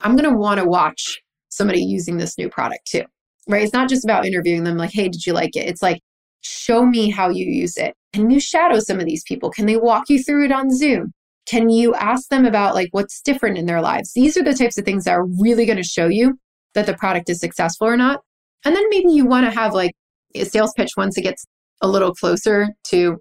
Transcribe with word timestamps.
I'm 0.00 0.16
going 0.16 0.30
to 0.30 0.36
want 0.36 0.60
to 0.60 0.66
watch 0.66 1.20
somebody 1.48 1.82
using 1.82 2.16
this 2.16 2.38
new 2.38 2.48
product 2.48 2.86
too, 2.86 3.02
right? 3.48 3.62
It's 3.62 3.72
not 3.72 3.88
just 3.88 4.04
about 4.04 4.26
interviewing 4.26 4.64
them 4.64 4.76
like, 4.76 4.92
hey, 4.92 5.08
did 5.08 5.26
you 5.26 5.32
like 5.32 5.56
it? 5.56 5.66
It's 5.66 5.82
like, 5.82 6.00
show 6.40 6.86
me 6.86 7.10
how 7.10 7.28
you 7.30 7.44
use 7.46 7.76
it. 7.76 7.94
Can 8.12 8.30
you 8.30 8.40
shadow 8.40 8.78
some 8.78 9.00
of 9.00 9.06
these 9.06 9.24
people? 9.24 9.50
Can 9.50 9.66
they 9.66 9.76
walk 9.76 10.08
you 10.08 10.22
through 10.22 10.44
it 10.44 10.52
on 10.52 10.70
Zoom? 10.70 11.12
Can 11.46 11.68
you 11.68 11.94
ask 11.94 12.28
them 12.28 12.44
about 12.44 12.74
like 12.74 12.88
what's 12.92 13.22
different 13.22 13.58
in 13.58 13.66
their 13.66 13.80
lives? 13.80 14.12
These 14.14 14.36
are 14.36 14.44
the 14.44 14.54
types 14.54 14.78
of 14.78 14.84
things 14.84 15.04
that 15.04 15.14
are 15.14 15.26
really 15.40 15.66
going 15.66 15.78
to 15.78 15.82
show 15.82 16.06
you 16.06 16.38
that 16.74 16.86
the 16.86 16.94
product 16.94 17.28
is 17.30 17.40
successful 17.40 17.86
or 17.86 17.96
not. 17.96 18.20
And 18.64 18.76
then 18.76 18.84
maybe 18.90 19.10
you 19.12 19.24
want 19.24 19.46
to 19.46 19.58
have 19.58 19.72
like 19.72 19.92
a 20.34 20.44
sales 20.44 20.72
pitch 20.76 20.90
once 20.96 21.16
it 21.16 21.22
gets 21.22 21.46
a 21.80 21.88
little 21.88 22.14
closer 22.14 22.68
to 22.88 23.18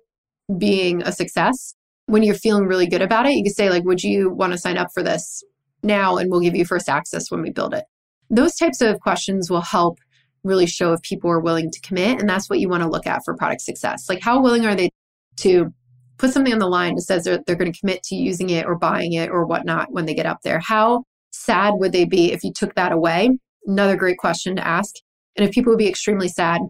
being 0.57 1.01
a 1.03 1.11
success. 1.11 1.73
When 2.05 2.23
you're 2.23 2.35
feeling 2.35 2.67
really 2.67 2.87
good 2.87 3.01
about 3.01 3.25
it, 3.25 3.33
you 3.33 3.43
can 3.43 3.53
say 3.53 3.69
like, 3.69 3.83
would 3.83 4.03
you 4.03 4.29
want 4.29 4.53
to 4.53 4.59
sign 4.59 4.77
up 4.77 4.89
for 4.93 5.03
this 5.03 5.43
now? 5.83 6.17
And 6.17 6.31
we'll 6.31 6.41
give 6.41 6.55
you 6.55 6.65
first 6.65 6.89
access 6.89 7.31
when 7.31 7.41
we 7.41 7.51
build 7.51 7.73
it. 7.73 7.85
Those 8.29 8.55
types 8.55 8.81
of 8.81 8.99
questions 8.99 9.49
will 9.49 9.61
help 9.61 9.99
really 10.43 10.65
show 10.65 10.93
if 10.93 11.01
people 11.01 11.29
are 11.29 11.39
willing 11.39 11.71
to 11.71 11.81
commit. 11.81 12.19
And 12.19 12.29
that's 12.29 12.49
what 12.49 12.59
you 12.59 12.69
want 12.69 12.83
to 12.83 12.89
look 12.89 13.07
at 13.07 13.21
for 13.23 13.35
product 13.35 13.61
success. 13.61 14.09
Like, 14.09 14.21
how 14.21 14.41
willing 14.41 14.65
are 14.65 14.75
they 14.75 14.89
to 15.37 15.73
put 16.17 16.31
something 16.31 16.53
on 16.53 16.59
the 16.59 16.67
line 16.67 16.95
that 16.95 17.01
says 17.01 17.23
they're, 17.23 17.39
they're 17.45 17.55
going 17.55 17.71
to 17.71 17.79
commit 17.79 18.03
to 18.03 18.15
using 18.15 18.49
it 18.49 18.65
or 18.65 18.77
buying 18.77 19.13
it 19.13 19.29
or 19.29 19.45
whatnot 19.45 19.91
when 19.91 20.05
they 20.05 20.13
get 20.13 20.25
up 20.25 20.39
there? 20.43 20.59
How 20.59 21.03
sad 21.31 21.75
would 21.75 21.91
they 21.91 22.05
be 22.05 22.31
if 22.31 22.43
you 22.43 22.51
took 22.55 22.75
that 22.75 22.91
away? 22.91 23.29
Another 23.65 23.95
great 23.95 24.17
question 24.17 24.55
to 24.55 24.67
ask. 24.67 24.95
And 25.35 25.47
if 25.47 25.53
people 25.53 25.71
would 25.71 25.79
be 25.79 25.89
extremely 25.89 26.27
sad 26.27 26.61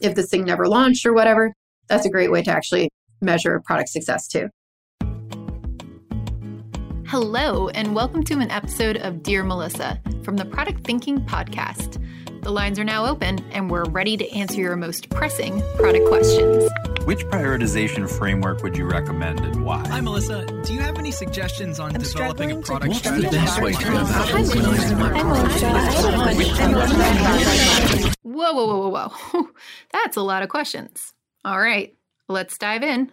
if 0.00 0.14
this 0.14 0.28
thing 0.28 0.44
never 0.44 0.66
launched 0.66 1.06
or 1.06 1.14
whatever, 1.14 1.52
that's 1.88 2.06
a 2.06 2.10
great 2.10 2.30
way 2.30 2.42
to 2.42 2.50
actually 2.50 2.90
measure 3.20 3.62
product 3.64 3.88
success 3.88 4.26
too. 4.26 4.48
Hello, 7.12 7.68
and 7.68 7.94
welcome 7.94 8.24
to 8.24 8.38
an 8.38 8.50
episode 8.50 8.96
of 8.96 9.22
Dear 9.22 9.44
Melissa 9.44 10.00
from 10.22 10.38
the 10.38 10.46
Product 10.46 10.82
Thinking 10.82 11.20
Podcast. 11.20 12.02
The 12.40 12.50
lines 12.50 12.78
are 12.78 12.84
now 12.84 13.04
open, 13.04 13.38
and 13.50 13.70
we're 13.70 13.84
ready 13.84 14.16
to 14.16 14.26
answer 14.32 14.58
your 14.58 14.76
most 14.76 15.10
pressing 15.10 15.60
product 15.76 16.06
questions. 16.06 16.70
Which 17.04 17.18
prioritization 17.26 18.08
framework 18.08 18.62
would 18.62 18.78
you 18.78 18.86
recommend 18.86 19.40
and 19.40 19.62
why? 19.62 19.86
Hi, 19.88 20.00
Melissa. 20.00 20.46
Do 20.64 20.72
you 20.72 20.80
have 20.80 20.98
any 20.98 21.10
suggestions 21.10 21.78
on 21.78 21.94
I'm 21.94 22.00
developing 22.00 22.50
a 22.50 22.62
product 22.62 22.94
What's 22.94 23.02
the 23.02 23.28
best 23.30 23.60
way 23.60 23.74
to 23.74 23.84
go 23.84 23.90
about 23.90 24.30
Whoa, 28.22 28.52
whoa, 28.54 28.66
whoa, 28.66 28.88
whoa, 28.88 29.08
whoa. 29.08 29.48
That's 29.92 30.16
a 30.16 30.22
lot 30.22 30.42
of 30.42 30.48
questions. 30.48 31.12
All 31.44 31.60
right, 31.60 31.94
let's 32.30 32.56
dive 32.56 32.82
in. 32.82 33.10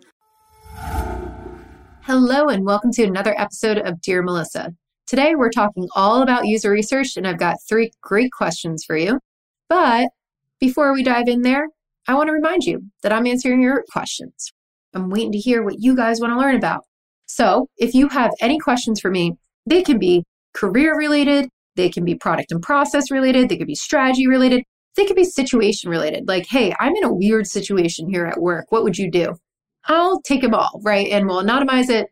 Hello, 2.04 2.48
and 2.48 2.66
welcome 2.66 2.92
to 2.94 3.04
another 3.04 3.36
episode 3.38 3.78
of 3.78 4.02
Dear 4.02 4.24
Melissa. 4.24 4.74
Today, 5.06 5.36
we're 5.36 5.52
talking 5.52 5.88
all 5.96 6.22
about 6.22 6.48
user 6.48 6.72
research, 6.72 7.18
and 7.18 7.28
I've 7.28 7.38
got 7.38 7.58
three 7.68 7.92
great 8.02 8.32
questions 8.32 8.84
for 8.86 8.98
you. 8.98 9.20
But 9.68 10.10
before 10.60 10.94
we 10.94 11.04
dive 11.04 11.28
in 11.28 11.42
there, 11.42 11.68
I 12.08 12.16
want 12.16 12.28
to 12.28 12.34
remind 12.34 12.64
you 12.64 12.82
that 13.04 13.14
I'm 13.14 13.28
answering 13.28 13.62
your 13.62 13.84
questions. 13.92 14.52
I'm 14.96 15.10
waiting 15.10 15.34
to 15.34 15.38
hear 15.38 15.62
what 15.62 15.76
you 15.80 15.96
guys 15.96 16.20
want 16.20 16.34
to 16.34 16.40
learn 16.40 16.56
about. 16.56 16.84
So, 17.28 17.68
if 17.78 17.94
you 17.94 18.08
have 18.10 18.32
any 18.42 18.58
questions 18.58 19.00
for 19.00 19.12
me, 19.12 19.34
they 19.68 19.84
can 19.84 20.00
be 20.00 20.24
career 20.56 20.98
related, 20.98 21.50
they 21.76 21.90
can 21.90 22.06
be 22.06 22.16
product 22.16 22.52
and 22.52 22.62
process 22.62 23.12
related, 23.12 23.50
they 23.50 23.58
could 23.58 23.68
be 23.68 23.76
strategy 23.76 24.26
related, 24.26 24.64
they 24.96 25.06
could 25.06 25.16
be 25.16 25.26
situation 25.26 25.90
related. 25.92 26.28
Like, 26.28 26.48
hey, 26.50 26.74
I'm 26.80 26.96
in 26.96 27.04
a 27.04 27.14
weird 27.14 27.46
situation 27.46 28.10
here 28.10 28.26
at 28.26 28.42
work. 28.42 28.66
What 28.70 28.84
would 28.84 28.98
you 28.98 29.12
do? 29.12 29.36
I'll 29.90 30.22
take 30.22 30.42
them 30.42 30.54
all, 30.54 30.80
right? 30.84 31.10
And 31.10 31.28
we'll 31.28 31.44
anonymize 31.44 31.90
it. 31.90 32.08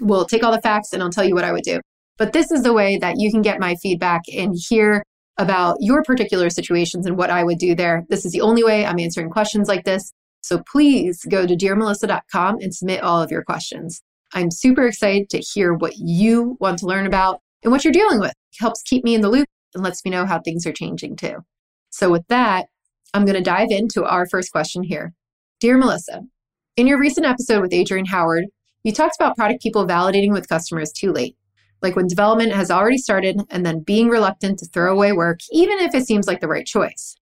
We'll 0.00 0.24
take 0.26 0.44
all 0.44 0.52
the 0.52 0.62
facts 0.62 0.92
and 0.92 1.02
I'll 1.02 1.10
tell 1.10 1.24
you 1.24 1.34
what 1.34 1.44
I 1.44 1.52
would 1.52 1.64
do. 1.64 1.80
But 2.18 2.32
this 2.32 2.50
is 2.50 2.62
the 2.62 2.72
way 2.72 2.96
that 2.98 3.16
you 3.18 3.30
can 3.30 3.42
get 3.42 3.60
my 3.60 3.74
feedback 3.74 4.22
and 4.32 4.54
hear 4.56 5.02
about 5.36 5.76
your 5.80 6.02
particular 6.02 6.48
situations 6.48 7.04
and 7.04 7.18
what 7.18 7.28
I 7.28 7.44
would 7.44 7.58
do 7.58 7.74
there. 7.74 8.06
This 8.08 8.24
is 8.24 8.32
the 8.32 8.40
only 8.40 8.64
way 8.64 8.86
I'm 8.86 8.98
answering 8.98 9.28
questions 9.28 9.68
like 9.68 9.84
this. 9.84 10.12
So 10.40 10.62
please 10.70 11.24
go 11.28 11.46
to 11.46 11.56
dearmelissa.com 11.56 12.58
and 12.60 12.74
submit 12.74 13.02
all 13.02 13.20
of 13.20 13.30
your 13.30 13.42
questions. 13.42 14.00
I'm 14.32 14.50
super 14.50 14.86
excited 14.86 15.28
to 15.30 15.38
hear 15.38 15.74
what 15.74 15.94
you 15.96 16.56
want 16.60 16.78
to 16.78 16.86
learn 16.86 17.06
about 17.06 17.40
and 17.62 17.72
what 17.72 17.84
you're 17.84 17.92
dealing 17.92 18.20
with. 18.20 18.30
It 18.30 18.60
helps 18.60 18.82
keep 18.82 19.04
me 19.04 19.14
in 19.14 19.20
the 19.20 19.28
loop 19.28 19.48
and 19.74 19.82
lets 19.82 20.04
me 20.04 20.10
know 20.10 20.24
how 20.24 20.40
things 20.40 20.66
are 20.66 20.72
changing 20.72 21.16
too. 21.16 21.38
So 21.90 22.10
with 22.10 22.26
that, 22.28 22.66
I'm 23.12 23.24
going 23.24 23.36
to 23.36 23.42
dive 23.42 23.70
into 23.70 24.04
our 24.04 24.26
first 24.26 24.52
question 24.52 24.82
here. 24.82 25.12
Dear 25.60 25.78
Melissa, 25.78 26.22
in 26.76 26.86
your 26.86 26.98
recent 26.98 27.26
episode 27.26 27.60
with 27.60 27.72
Adrian 27.72 28.06
Howard, 28.06 28.44
you 28.84 28.92
talked 28.92 29.16
about 29.18 29.36
product 29.36 29.62
people 29.62 29.86
validating 29.86 30.32
with 30.32 30.48
customers 30.48 30.92
too 30.92 31.12
late 31.12 31.36
like 31.82 31.96
when 31.96 32.06
development 32.06 32.52
has 32.52 32.70
already 32.70 32.98
started 32.98 33.40
and 33.50 33.64
then 33.64 33.80
being 33.80 34.08
reluctant 34.08 34.58
to 34.58 34.66
throw 34.66 34.92
away 34.92 35.12
work, 35.12 35.40
even 35.52 35.78
if 35.78 35.94
it 35.94 36.06
seems 36.06 36.26
like 36.26 36.40
the 36.40 36.48
right 36.48 36.66
choice. 36.66 37.16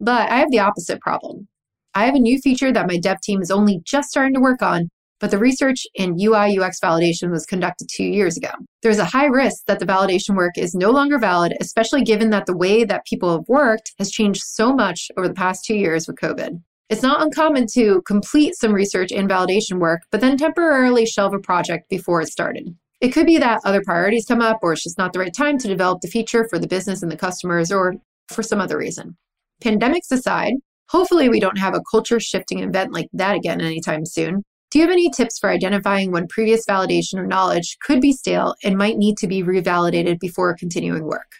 But 0.00 0.30
I 0.30 0.38
have 0.38 0.50
the 0.50 0.60
opposite 0.60 1.00
problem. 1.00 1.48
I 1.94 2.04
have 2.04 2.14
a 2.14 2.20
new 2.20 2.38
feature 2.38 2.72
that 2.72 2.86
my 2.86 2.98
dev 2.98 3.20
team 3.20 3.40
is 3.40 3.50
only 3.50 3.80
just 3.84 4.10
starting 4.10 4.34
to 4.34 4.40
work 4.40 4.62
on, 4.62 4.88
but 5.20 5.30
the 5.30 5.38
research 5.38 5.84
and 5.98 6.20
UI 6.20 6.58
UX 6.58 6.78
validation 6.80 7.30
was 7.30 7.44
conducted 7.44 7.88
two 7.88 8.04
years 8.04 8.36
ago. 8.36 8.50
There's 8.82 8.98
a 8.98 9.04
high 9.04 9.26
risk 9.26 9.64
that 9.66 9.80
the 9.80 9.86
validation 9.86 10.36
work 10.36 10.56
is 10.56 10.74
no 10.74 10.90
longer 10.90 11.18
valid, 11.18 11.54
especially 11.60 12.04
given 12.04 12.30
that 12.30 12.46
the 12.46 12.56
way 12.56 12.84
that 12.84 13.06
people 13.06 13.32
have 13.32 13.48
worked 13.48 13.92
has 13.98 14.12
changed 14.12 14.42
so 14.42 14.72
much 14.72 15.10
over 15.16 15.26
the 15.26 15.34
past 15.34 15.64
two 15.64 15.76
years 15.76 16.06
with 16.06 16.16
COVID. 16.16 16.60
It's 16.90 17.02
not 17.02 17.20
uncommon 17.20 17.66
to 17.74 18.00
complete 18.06 18.54
some 18.54 18.72
research 18.72 19.12
and 19.12 19.28
validation 19.28 19.78
work, 19.78 20.00
but 20.10 20.22
then 20.22 20.38
temporarily 20.38 21.04
shelve 21.04 21.34
a 21.34 21.38
project 21.38 21.90
before 21.90 22.22
it 22.22 22.28
started. 22.28 22.74
It 23.02 23.10
could 23.10 23.26
be 23.26 23.36
that 23.38 23.60
other 23.64 23.82
priorities 23.84 24.24
come 24.26 24.40
up, 24.40 24.58
or 24.62 24.72
it's 24.72 24.84
just 24.84 24.96
not 24.96 25.12
the 25.12 25.18
right 25.18 25.34
time 25.34 25.58
to 25.58 25.68
develop 25.68 26.00
the 26.00 26.08
feature 26.08 26.46
for 26.48 26.58
the 26.58 26.66
business 26.66 27.02
and 27.02 27.12
the 27.12 27.16
customers, 27.16 27.70
or 27.70 27.96
for 28.28 28.42
some 28.42 28.60
other 28.60 28.78
reason. 28.78 29.16
Pandemics 29.62 30.10
aside, 30.10 30.54
hopefully 30.88 31.28
we 31.28 31.40
don't 31.40 31.58
have 31.58 31.74
a 31.74 31.82
culture 31.90 32.18
shifting 32.18 32.60
event 32.60 32.92
like 32.92 33.08
that 33.12 33.36
again 33.36 33.60
anytime 33.60 34.06
soon. 34.06 34.42
Do 34.70 34.78
you 34.78 34.84
have 34.84 34.92
any 34.92 35.10
tips 35.10 35.38
for 35.38 35.50
identifying 35.50 36.10
when 36.10 36.26
previous 36.28 36.64
validation 36.66 37.14
or 37.18 37.26
knowledge 37.26 37.76
could 37.82 38.00
be 38.00 38.12
stale 38.12 38.54
and 38.64 38.76
might 38.76 38.96
need 38.96 39.16
to 39.18 39.28
be 39.28 39.42
revalidated 39.42 40.18
before 40.20 40.56
continuing 40.56 41.04
work? 41.04 41.30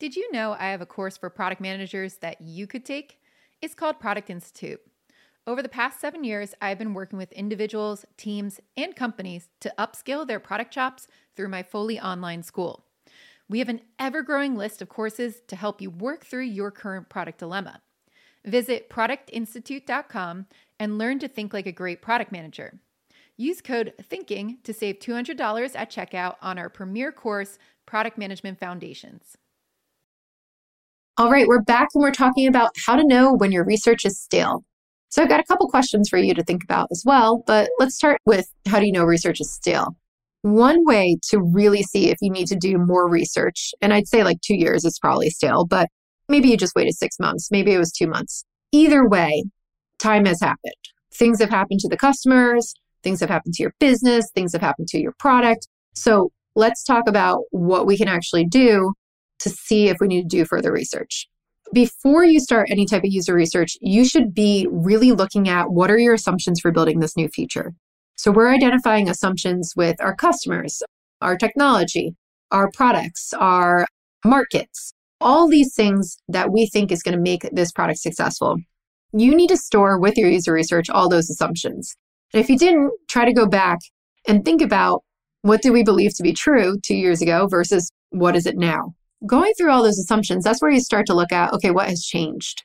Did 0.00 0.16
you 0.16 0.32
know 0.32 0.56
I 0.58 0.70
have 0.70 0.80
a 0.80 0.86
course 0.86 1.18
for 1.18 1.28
product 1.28 1.60
managers 1.60 2.14
that 2.22 2.40
you 2.40 2.66
could 2.66 2.86
take? 2.86 3.18
It's 3.60 3.74
called 3.74 4.00
Product 4.00 4.30
Institute. 4.30 4.80
Over 5.46 5.60
the 5.60 5.68
past 5.68 6.00
seven 6.00 6.24
years, 6.24 6.54
I've 6.58 6.78
been 6.78 6.94
working 6.94 7.18
with 7.18 7.30
individuals, 7.32 8.06
teams, 8.16 8.60
and 8.78 8.96
companies 8.96 9.50
to 9.60 9.74
upskill 9.78 10.26
their 10.26 10.40
product 10.40 10.72
chops 10.72 11.06
through 11.36 11.50
my 11.50 11.62
fully 11.62 12.00
online 12.00 12.42
school. 12.42 12.86
We 13.46 13.58
have 13.58 13.68
an 13.68 13.82
ever 13.98 14.22
growing 14.22 14.56
list 14.56 14.80
of 14.80 14.88
courses 14.88 15.42
to 15.48 15.54
help 15.54 15.82
you 15.82 15.90
work 15.90 16.24
through 16.24 16.44
your 16.44 16.70
current 16.70 17.10
product 17.10 17.36
dilemma. 17.36 17.82
Visit 18.42 18.88
productinstitute.com 18.88 20.46
and 20.78 20.96
learn 20.96 21.18
to 21.18 21.28
think 21.28 21.52
like 21.52 21.66
a 21.66 21.72
great 21.72 22.00
product 22.00 22.32
manager. 22.32 22.80
Use 23.36 23.60
code 23.60 23.92
THINKING 24.00 24.62
to 24.62 24.72
save 24.72 24.98
$200 24.98 25.72
at 25.76 25.90
checkout 25.90 26.36
on 26.40 26.56
our 26.56 26.70
premier 26.70 27.12
course, 27.12 27.58
Product 27.84 28.16
Management 28.16 28.58
Foundations. 28.58 29.36
All 31.16 31.30
right, 31.30 31.46
we're 31.46 31.60
back 31.60 31.88
and 31.94 32.02
we're 32.02 32.12
talking 32.12 32.46
about 32.46 32.70
how 32.86 32.96
to 32.96 33.04
know 33.04 33.34
when 33.34 33.52
your 33.52 33.64
research 33.64 34.04
is 34.04 34.18
stale. 34.18 34.64
So 35.10 35.22
I've 35.22 35.28
got 35.28 35.40
a 35.40 35.44
couple 35.44 35.68
questions 35.68 36.08
for 36.08 36.18
you 36.18 36.34
to 36.34 36.42
think 36.42 36.62
about 36.62 36.88
as 36.90 37.02
well, 37.04 37.42
but 37.46 37.68
let's 37.78 37.96
start 37.96 38.18
with 38.24 38.46
how 38.66 38.78
do 38.78 38.86
you 38.86 38.92
know 38.92 39.04
research 39.04 39.40
is 39.40 39.52
stale? 39.52 39.96
One 40.42 40.78
way 40.86 41.18
to 41.30 41.42
really 41.42 41.82
see 41.82 42.10
if 42.10 42.16
you 42.22 42.30
need 42.30 42.46
to 42.46 42.56
do 42.56 42.78
more 42.78 43.10
research, 43.10 43.72
and 43.82 43.92
I'd 43.92 44.08
say 44.08 44.22
like 44.24 44.40
two 44.40 44.54
years 44.54 44.84
is 44.84 44.98
probably 44.98 45.28
stale, 45.30 45.66
but 45.66 45.88
maybe 46.28 46.48
you 46.48 46.56
just 46.56 46.76
waited 46.76 46.94
six 46.94 47.18
months, 47.18 47.50
maybe 47.50 47.72
it 47.72 47.78
was 47.78 47.92
two 47.92 48.06
months. 48.06 48.44
Either 48.72 49.06
way, 49.06 49.44
time 49.98 50.24
has 50.24 50.40
happened. 50.40 50.72
Things 51.12 51.40
have 51.40 51.50
happened 51.50 51.80
to 51.80 51.88
the 51.88 51.98
customers, 51.98 52.72
things 53.02 53.20
have 53.20 53.30
happened 53.30 53.54
to 53.54 53.62
your 53.62 53.74
business, 53.80 54.30
things 54.34 54.52
have 54.52 54.62
happened 54.62 54.88
to 54.88 54.98
your 54.98 55.12
product. 55.18 55.66
So 55.92 56.30
let's 56.54 56.84
talk 56.84 57.08
about 57.08 57.42
what 57.50 57.84
we 57.84 57.98
can 57.98 58.08
actually 58.08 58.46
do 58.46 58.94
to 59.40 59.50
see 59.50 59.88
if 59.88 59.96
we 60.00 60.08
need 60.08 60.22
to 60.22 60.36
do 60.36 60.44
further 60.44 60.72
research 60.72 61.26
before 61.72 62.24
you 62.24 62.40
start 62.40 62.68
any 62.70 62.86
type 62.86 63.04
of 63.04 63.12
user 63.12 63.34
research, 63.34 63.76
you 63.80 64.04
should 64.04 64.34
be 64.34 64.66
really 64.70 65.12
looking 65.12 65.48
at 65.48 65.70
what 65.70 65.90
are 65.90 65.98
your 65.98 66.14
assumptions 66.14 66.60
for 66.60 66.72
building 66.72 67.00
this 67.00 67.16
new 67.16 67.28
feature. 67.28 67.72
So 68.16 68.30
we're 68.30 68.52
identifying 68.52 69.08
assumptions 69.08 69.72
with 69.76 70.00
our 70.00 70.14
customers, 70.14 70.82
our 71.20 71.36
technology, 71.36 72.14
our 72.50 72.70
products, 72.72 73.32
our 73.34 73.86
markets, 74.24 74.92
all 75.20 75.48
these 75.48 75.74
things 75.74 76.18
that 76.28 76.50
we 76.50 76.66
think 76.66 76.90
is 76.90 77.02
going 77.02 77.16
to 77.16 77.22
make 77.22 77.48
this 77.52 77.72
product 77.72 78.00
successful. 78.00 78.56
You 79.12 79.34
need 79.34 79.48
to 79.48 79.56
store 79.56 79.98
with 79.98 80.16
your 80.16 80.30
user 80.30 80.52
research 80.52 80.90
all 80.90 81.08
those 81.08 81.30
assumptions. 81.30 81.94
And 82.32 82.42
if 82.42 82.48
you 82.48 82.58
didn't, 82.58 82.92
try 83.08 83.24
to 83.24 83.32
go 83.32 83.46
back 83.46 83.78
and 84.26 84.44
think 84.44 84.62
about 84.62 85.02
what 85.42 85.62
do 85.62 85.72
we 85.72 85.82
believe 85.82 86.14
to 86.16 86.22
be 86.22 86.32
true 86.32 86.78
two 86.84 86.94
years 86.94 87.22
ago 87.22 87.46
versus 87.48 87.90
what 88.10 88.36
is 88.36 88.46
it 88.46 88.56
now? 88.56 88.94
Going 89.26 89.52
through 89.54 89.70
all 89.70 89.82
those 89.82 89.98
assumptions, 89.98 90.44
that's 90.44 90.62
where 90.62 90.70
you 90.70 90.80
start 90.80 91.06
to 91.06 91.14
look 91.14 91.32
at 91.32 91.52
okay, 91.52 91.70
what 91.70 91.88
has 91.88 92.04
changed? 92.04 92.64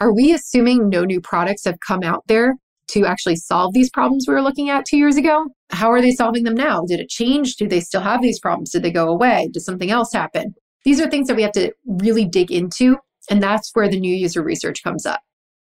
Are 0.00 0.12
we 0.12 0.32
assuming 0.32 0.88
no 0.88 1.04
new 1.04 1.20
products 1.20 1.64
have 1.64 1.80
come 1.80 2.02
out 2.02 2.22
there 2.26 2.54
to 2.88 3.06
actually 3.06 3.36
solve 3.36 3.72
these 3.72 3.90
problems 3.90 4.26
we 4.26 4.34
were 4.34 4.42
looking 4.42 4.70
at 4.70 4.84
two 4.84 4.98
years 4.98 5.16
ago? 5.16 5.46
How 5.70 5.90
are 5.90 6.00
they 6.00 6.12
solving 6.12 6.44
them 6.44 6.54
now? 6.54 6.82
Did 6.86 7.00
it 7.00 7.08
change? 7.08 7.56
Do 7.56 7.66
they 7.66 7.80
still 7.80 8.02
have 8.02 8.22
these 8.22 8.38
problems? 8.38 8.70
Did 8.70 8.82
they 8.82 8.92
go 8.92 9.08
away? 9.08 9.48
Did 9.52 9.62
something 9.62 9.90
else 9.90 10.12
happen? 10.12 10.54
These 10.84 11.00
are 11.00 11.10
things 11.10 11.26
that 11.26 11.36
we 11.36 11.42
have 11.42 11.52
to 11.52 11.72
really 11.86 12.24
dig 12.24 12.52
into. 12.52 12.96
And 13.28 13.42
that's 13.42 13.70
where 13.74 13.88
the 13.88 13.98
new 13.98 14.14
user 14.14 14.42
research 14.42 14.84
comes 14.84 15.04
up. 15.04 15.20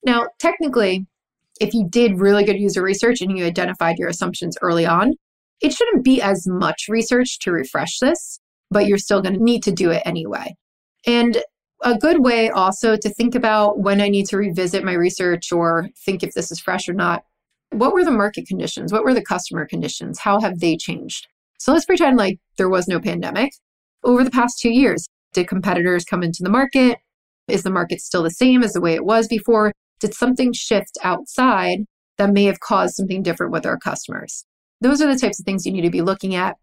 Now, 0.05 0.29
technically, 0.39 1.07
if 1.61 1.75
you 1.75 1.89
did 1.89 2.21
really 2.21 2.45
good 2.45 2.59
user 2.59 2.83
research 2.83 3.21
and 3.21 3.37
you 3.37 3.45
identified 3.45 3.99
your 3.99 4.09
assumptions 4.09 4.57
early 4.63 4.87
on, 4.87 5.15
it 5.61 5.73
shouldn't 5.73 6.05
be 6.05 6.23
as 6.23 6.47
much 6.47 6.85
research 6.89 7.41
to 7.41 7.51
refresh 7.51 7.99
this, 7.99 8.39
but 8.71 8.87
you're 8.87 8.99
still 8.99 9.23
going 9.23 9.35
to 9.35 9.43
need 9.43 9.63
to 9.65 9.73
do 9.73 9.91
it 9.91 10.03
anyway. 10.05 10.55
And 11.07 11.43
a 11.83 11.97
good 11.97 12.25
way 12.25 12.51
also 12.51 12.97
to 12.97 13.09
think 13.15 13.35
about 13.35 13.79
when 13.79 14.01
I 14.01 14.09
need 14.09 14.27
to 14.27 14.37
revisit 14.37 14.85
my 14.85 14.95
research 14.95 15.53
or 15.53 15.89
think 16.05 16.23
if 16.23 16.35
this 16.35 16.51
is 16.51 16.61
fresh 16.61 16.89
or 16.89 16.95
not. 16.95 17.25
What 17.71 17.93
were 17.93 18.05
the 18.05 18.11
market 18.11 18.47
conditions? 18.47 18.93
What 18.93 19.05
were 19.05 19.15
the 19.15 19.25
customer 19.25 19.67
conditions? 19.67 20.19
How 20.19 20.41
have 20.41 20.59
they 20.59 20.77
changed? 20.77 21.29
So 21.59 21.73
let's 21.73 21.85
pretend 21.85 22.17
like 22.17 22.39
there 22.57 22.69
was 22.69 22.89
no 22.89 23.01
pandemic. 23.01 23.53
Over 24.05 24.25
the 24.25 24.31
past 24.31 24.59
two 24.59 24.71
years, 24.71 25.07
did 25.33 25.49
competitors 25.49 26.05
come 26.05 26.23
into 26.23 26.43
the 26.43 26.51
market? 26.51 26.99
Is 27.47 27.63
the 27.63 27.71
market 27.71 28.01
still 28.01 28.23
the 28.23 28.31
same 28.31 28.63
as 28.63 28.73
the 28.73 28.81
way 28.81 28.95
it 28.95 29.05
was 29.05 29.29
before? 29.29 29.73
Did 30.01 30.15
something 30.15 30.53
shift 30.53 30.97
outside 31.03 31.81
that 32.17 32.33
may 32.33 32.45
have 32.45 32.61
caused 32.61 32.95
something 32.95 33.23
different 33.23 33.53
with 33.53 33.67
our 33.67 33.79
customers? 33.79 34.45
Those 34.81 35.03
are 35.03 35.13
the 35.13 35.19
types 35.19 35.41
of 35.41 35.45
things 35.45 35.67
you 35.67 35.73
need 35.73 35.83
to 35.83 35.91
be 35.91 36.03
looking 36.03 36.35
at, 36.35 36.57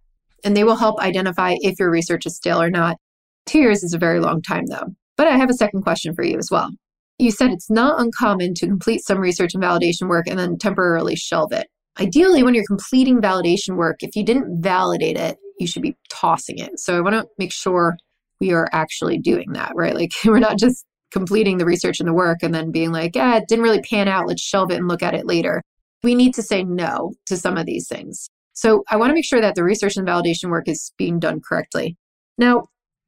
and 0.45 0.55
they 0.55 0.63
will 0.63 0.77
help 0.77 0.99
identify 1.01 1.55
if 1.59 1.79
your 1.79 1.89
research 1.89 2.25
is 2.25 2.37
stale 2.37 2.61
or 2.61 2.69
not. 2.69 2.97
Two 3.45 3.59
years 3.59 3.83
is 3.83 3.93
a 3.93 3.97
very 3.97 4.19
long 4.19 4.41
time, 4.41 4.67
though. 4.67 4.87
But 5.17 5.27
I 5.27 5.37
have 5.37 5.49
a 5.49 5.53
second 5.53 5.81
question 5.81 6.13
for 6.13 6.23
you 6.23 6.37
as 6.37 6.49
well. 6.51 6.69
You 7.17 7.31
said 7.31 7.51
it's 7.51 7.69
not 7.69 7.99
uncommon 7.99 8.53
to 8.55 8.67
complete 8.67 9.01
some 9.03 9.17
research 9.17 9.53
and 9.53 9.63
validation 9.63 10.07
work 10.07 10.27
and 10.27 10.37
then 10.37 10.57
temporarily 10.57 11.15
shelve 11.15 11.51
it. 11.51 11.67
Ideally, 11.99 12.43
when 12.43 12.53
you're 12.53 12.65
completing 12.67 13.21
validation 13.21 13.77
work, 13.77 13.97
if 14.01 14.15
you 14.15 14.23
didn't 14.23 14.61
validate 14.61 15.17
it, 15.17 15.37
you 15.59 15.65
should 15.65 15.81
be 15.81 15.95
tossing 16.09 16.59
it. 16.59 16.79
So 16.79 16.97
I 16.97 17.01
want 17.01 17.15
to 17.15 17.25
make 17.37 17.53
sure 17.53 17.95
we 18.41 18.51
are 18.51 18.67
actually 18.73 19.17
doing 19.17 19.53
that, 19.53 19.71
right? 19.75 19.95
Like 19.95 20.11
we're 20.25 20.39
not 20.39 20.59
just 20.59 20.85
completing 21.11 21.57
the 21.57 21.65
research 21.65 21.99
and 21.99 22.09
the 22.09 22.13
work 22.13 22.39
and 22.43 22.53
then 22.53 22.71
being 22.71 22.91
like, 22.91 23.15
yeah, 23.15 23.37
it 23.37 23.45
didn't 23.47 23.63
really 23.63 23.81
pan 23.81 24.09
out. 24.09 24.27
Let's 24.27 24.41
shelve 24.41 24.71
it 24.71 24.75
and 24.75 24.87
look 24.87 25.01
at 25.01 25.13
it 25.13 25.25
later. 25.25 25.61
We 26.03 26.13
need 26.13 26.33
to 26.35 26.43
say 26.43 26.63
no 26.63 27.13
to 27.27 27.37
some 27.37 27.57
of 27.57 27.65
these 27.65 27.87
things. 27.87 28.29
So 28.55 28.83
I 28.89 28.95
want 28.95 29.11
to 29.11 29.13
make 29.13 29.25
sure 29.25 29.41
that 29.41 29.55
the 29.55 29.63
research 29.63 29.97
and 29.97 30.07
validation 30.07 30.49
work 30.49 30.67
is 30.67 30.91
being 30.97 31.19
done 31.19 31.41
correctly. 31.41 31.97
Now, 32.37 32.63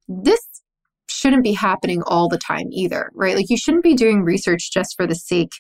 this 0.08 0.42
shouldn't 1.10 1.44
be 1.44 1.54
happening 1.54 2.04
all 2.04 2.28
the 2.28 2.38
time 2.38 2.68
either, 2.72 3.10
right? 3.16 3.36
Like 3.36 3.50
you 3.50 3.58
shouldn't 3.58 3.84
be 3.84 3.96
doing 3.96 4.24
research 4.24 4.72
just 4.72 4.96
for 4.96 5.08
the 5.08 5.16
sake 5.16 5.52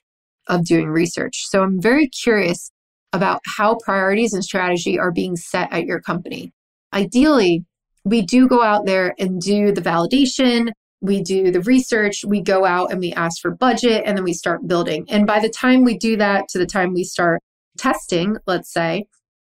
of 0.48 0.66
doing 0.66 0.89
research. 0.89 1.45
So 1.48 1.63
I'm 1.63 1.81
very 1.81 2.07
curious 2.07 2.69
about 3.13 3.42
how 3.57 3.78
priorities 3.84 4.34
and 4.34 4.44
strategy 4.44 5.00
are 5.00 5.12
being 5.12 5.36
set 5.36 5.72
at 5.72 5.86
your 5.86 6.01
company. 6.01 6.51
Ideally, 6.94 7.66
we 8.04 8.22
do 8.22 8.48
go 8.48 8.62
out 8.62 8.86
there 8.86 9.16
and 9.19 9.42
do 9.42 9.72
the 9.72 9.81
validation, 9.81 10.72
we 11.01 11.22
do 11.22 11.51
the 11.51 11.62
research, 11.62 12.24
we 12.25 12.42
go 12.42 12.66
out 12.66 12.92
and 12.92 13.00
we 13.00 13.13
ask 13.13 13.42
for 13.42 13.51
budget, 13.51 14.04
and 14.06 14.18
then 14.18 14.24
we 14.24 14.34
start 14.34 14.68
building. 14.68 15.06
And 15.10 15.28
by 15.28 15.39
the 15.39 15.50
time 15.50 15.84
we 15.84 15.98
do 15.98 16.18
that 16.18 16.48
to 16.50 16.57
the 16.57 16.66
time 16.66 16.94
we 16.94 17.04
start 17.04 17.42
testing, 17.78 18.38
let's 18.45 18.72
say, 18.72 19.06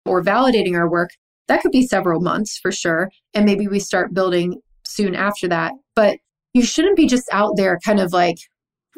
or 0.09 0.23
validating 0.23 0.75
our 0.75 0.91
work, 0.91 1.11
that 1.49 1.63
could 1.63 1.73
be 1.73 1.87
several 1.87 2.21
months 2.21 2.59
for 2.59 2.73
sure. 2.73 3.11
And 3.35 3.45
maybe 3.45 3.69
we 3.69 3.81
start 3.81 4.15
building 4.15 4.61
soon 4.85 5.15
after 5.15 5.49
that. 5.49 5.73
But 5.95 6.19
you 6.55 6.63
shouldn't 6.63 6.97
be 6.97 7.07
just 7.07 7.29
out 7.33 7.53
there 7.57 7.79
kind 7.85 8.01
of 8.01 8.13
like, 8.13 8.39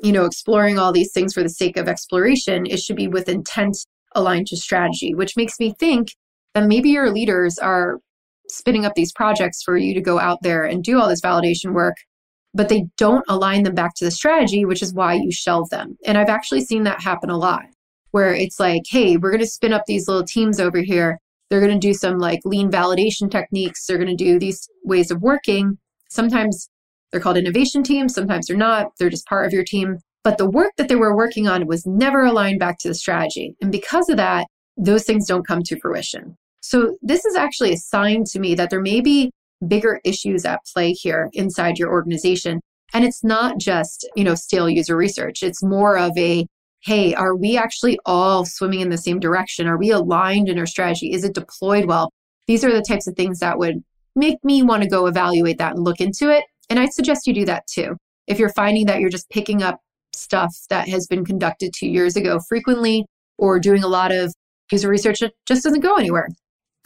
you 0.02 0.12
know, 0.12 0.24
exploring 0.24 0.78
all 0.78 0.92
these 0.92 1.12
things 1.12 1.34
for 1.34 1.42
the 1.42 1.48
sake 1.48 1.76
of 1.76 1.88
exploration. 1.88 2.66
It 2.66 2.80
should 2.80 2.96
be 2.96 3.08
with 3.08 3.28
intent 3.28 3.76
aligned 4.14 4.46
to 4.48 4.56
strategy, 4.56 5.14
which 5.14 5.36
makes 5.36 5.58
me 5.60 5.74
think 5.78 6.08
that 6.54 6.66
maybe 6.66 6.90
your 6.90 7.12
leaders 7.12 7.58
are 7.58 7.98
spinning 8.48 8.84
up 8.84 8.94
these 8.94 9.12
projects 9.12 9.62
for 9.62 9.76
you 9.76 9.94
to 9.94 10.00
go 10.00 10.18
out 10.18 10.38
there 10.42 10.64
and 10.64 10.82
do 10.82 10.98
all 10.98 11.08
this 11.08 11.20
validation 11.20 11.72
work, 11.72 11.94
but 12.52 12.68
they 12.68 12.84
don't 12.96 13.24
align 13.28 13.62
them 13.62 13.74
back 13.74 13.94
to 13.94 14.04
the 14.04 14.10
strategy, 14.10 14.64
which 14.64 14.82
is 14.82 14.92
why 14.92 15.14
you 15.14 15.30
shelve 15.30 15.70
them. 15.70 15.96
And 16.04 16.18
I've 16.18 16.28
actually 16.28 16.62
seen 16.62 16.82
that 16.84 17.00
happen 17.00 17.30
a 17.30 17.38
lot 17.38 17.66
where 18.10 18.34
it's 18.34 18.60
like, 18.60 18.82
hey, 18.88 19.16
we're 19.16 19.30
going 19.30 19.40
to 19.40 19.46
spin 19.46 19.72
up 19.72 19.84
these 19.86 20.08
little 20.08 20.24
teams 20.24 20.60
over 20.60 20.80
here. 20.80 21.18
They're 21.48 21.60
going 21.60 21.78
to 21.78 21.86
do 21.86 21.94
some 21.94 22.18
like 22.18 22.40
lean 22.44 22.70
validation 22.70 23.30
techniques. 23.30 23.86
They're 23.86 23.98
going 23.98 24.16
to 24.16 24.24
do 24.24 24.38
these 24.38 24.68
ways 24.84 25.10
of 25.10 25.20
working. 25.20 25.78
Sometimes 26.08 26.68
they're 27.10 27.20
called 27.20 27.36
innovation 27.36 27.82
teams, 27.82 28.14
sometimes 28.14 28.46
they're 28.46 28.56
not. 28.56 28.92
They're 28.98 29.10
just 29.10 29.26
part 29.26 29.46
of 29.46 29.52
your 29.52 29.64
team. 29.64 29.98
But 30.22 30.38
the 30.38 30.48
work 30.48 30.72
that 30.76 30.88
they 30.88 30.96
were 30.96 31.16
working 31.16 31.48
on 31.48 31.66
was 31.66 31.86
never 31.86 32.24
aligned 32.24 32.60
back 32.60 32.78
to 32.80 32.88
the 32.88 32.94
strategy. 32.94 33.56
And 33.60 33.72
because 33.72 34.08
of 34.08 34.16
that, 34.18 34.46
those 34.76 35.04
things 35.04 35.26
don't 35.26 35.46
come 35.46 35.62
to 35.64 35.80
fruition. 35.80 36.36
So 36.60 36.96
this 37.02 37.24
is 37.24 37.36
actually 37.36 37.72
a 37.72 37.78
sign 37.78 38.24
to 38.24 38.38
me 38.38 38.54
that 38.54 38.70
there 38.70 38.82
may 38.82 39.00
be 39.00 39.30
bigger 39.66 40.00
issues 40.04 40.44
at 40.44 40.60
play 40.72 40.92
here 40.92 41.30
inside 41.32 41.78
your 41.78 41.90
organization. 41.90 42.60
And 42.92 43.04
it's 43.04 43.24
not 43.24 43.58
just, 43.58 44.08
you 44.14 44.24
know, 44.24 44.34
stale 44.34 44.68
user 44.68 44.96
research. 44.96 45.42
It's 45.42 45.62
more 45.62 45.98
of 45.98 46.16
a, 46.18 46.46
hey, 46.82 47.14
are 47.14 47.36
we 47.36 47.56
actually 47.56 47.98
all 48.06 48.44
swimming 48.44 48.80
in 48.80 48.88
the 48.88 48.98
same 48.98 49.20
direction? 49.20 49.66
Are 49.66 49.78
we 49.78 49.90
aligned 49.90 50.48
in 50.48 50.58
our 50.58 50.66
strategy? 50.66 51.12
Is 51.12 51.24
it 51.24 51.34
deployed 51.34 51.84
well? 51.86 52.12
These 52.46 52.64
are 52.64 52.72
the 52.72 52.82
types 52.82 53.06
of 53.06 53.14
things 53.14 53.38
that 53.40 53.58
would 53.58 53.82
make 54.16 54.42
me 54.42 54.62
want 54.62 54.82
to 54.82 54.88
go 54.88 55.06
evaluate 55.06 55.58
that 55.58 55.74
and 55.74 55.84
look 55.84 56.00
into 56.00 56.30
it. 56.30 56.44
And 56.68 56.78
I'd 56.78 56.92
suggest 56.92 57.26
you 57.26 57.34
do 57.34 57.44
that 57.44 57.66
too. 57.66 57.96
If 58.26 58.38
you're 58.38 58.52
finding 58.52 58.86
that 58.86 59.00
you're 59.00 59.10
just 59.10 59.28
picking 59.30 59.62
up 59.62 59.78
stuff 60.14 60.54
that 60.68 60.88
has 60.88 61.06
been 61.06 61.24
conducted 61.24 61.72
two 61.76 61.88
years 61.88 62.16
ago 62.16 62.40
frequently 62.48 63.06
or 63.38 63.58
doing 63.58 63.82
a 63.82 63.88
lot 63.88 64.12
of 64.12 64.32
user 64.70 64.88
research 64.88 65.20
that 65.20 65.32
just 65.46 65.62
doesn't 65.62 65.80
go 65.80 65.94
anywhere. 65.94 66.28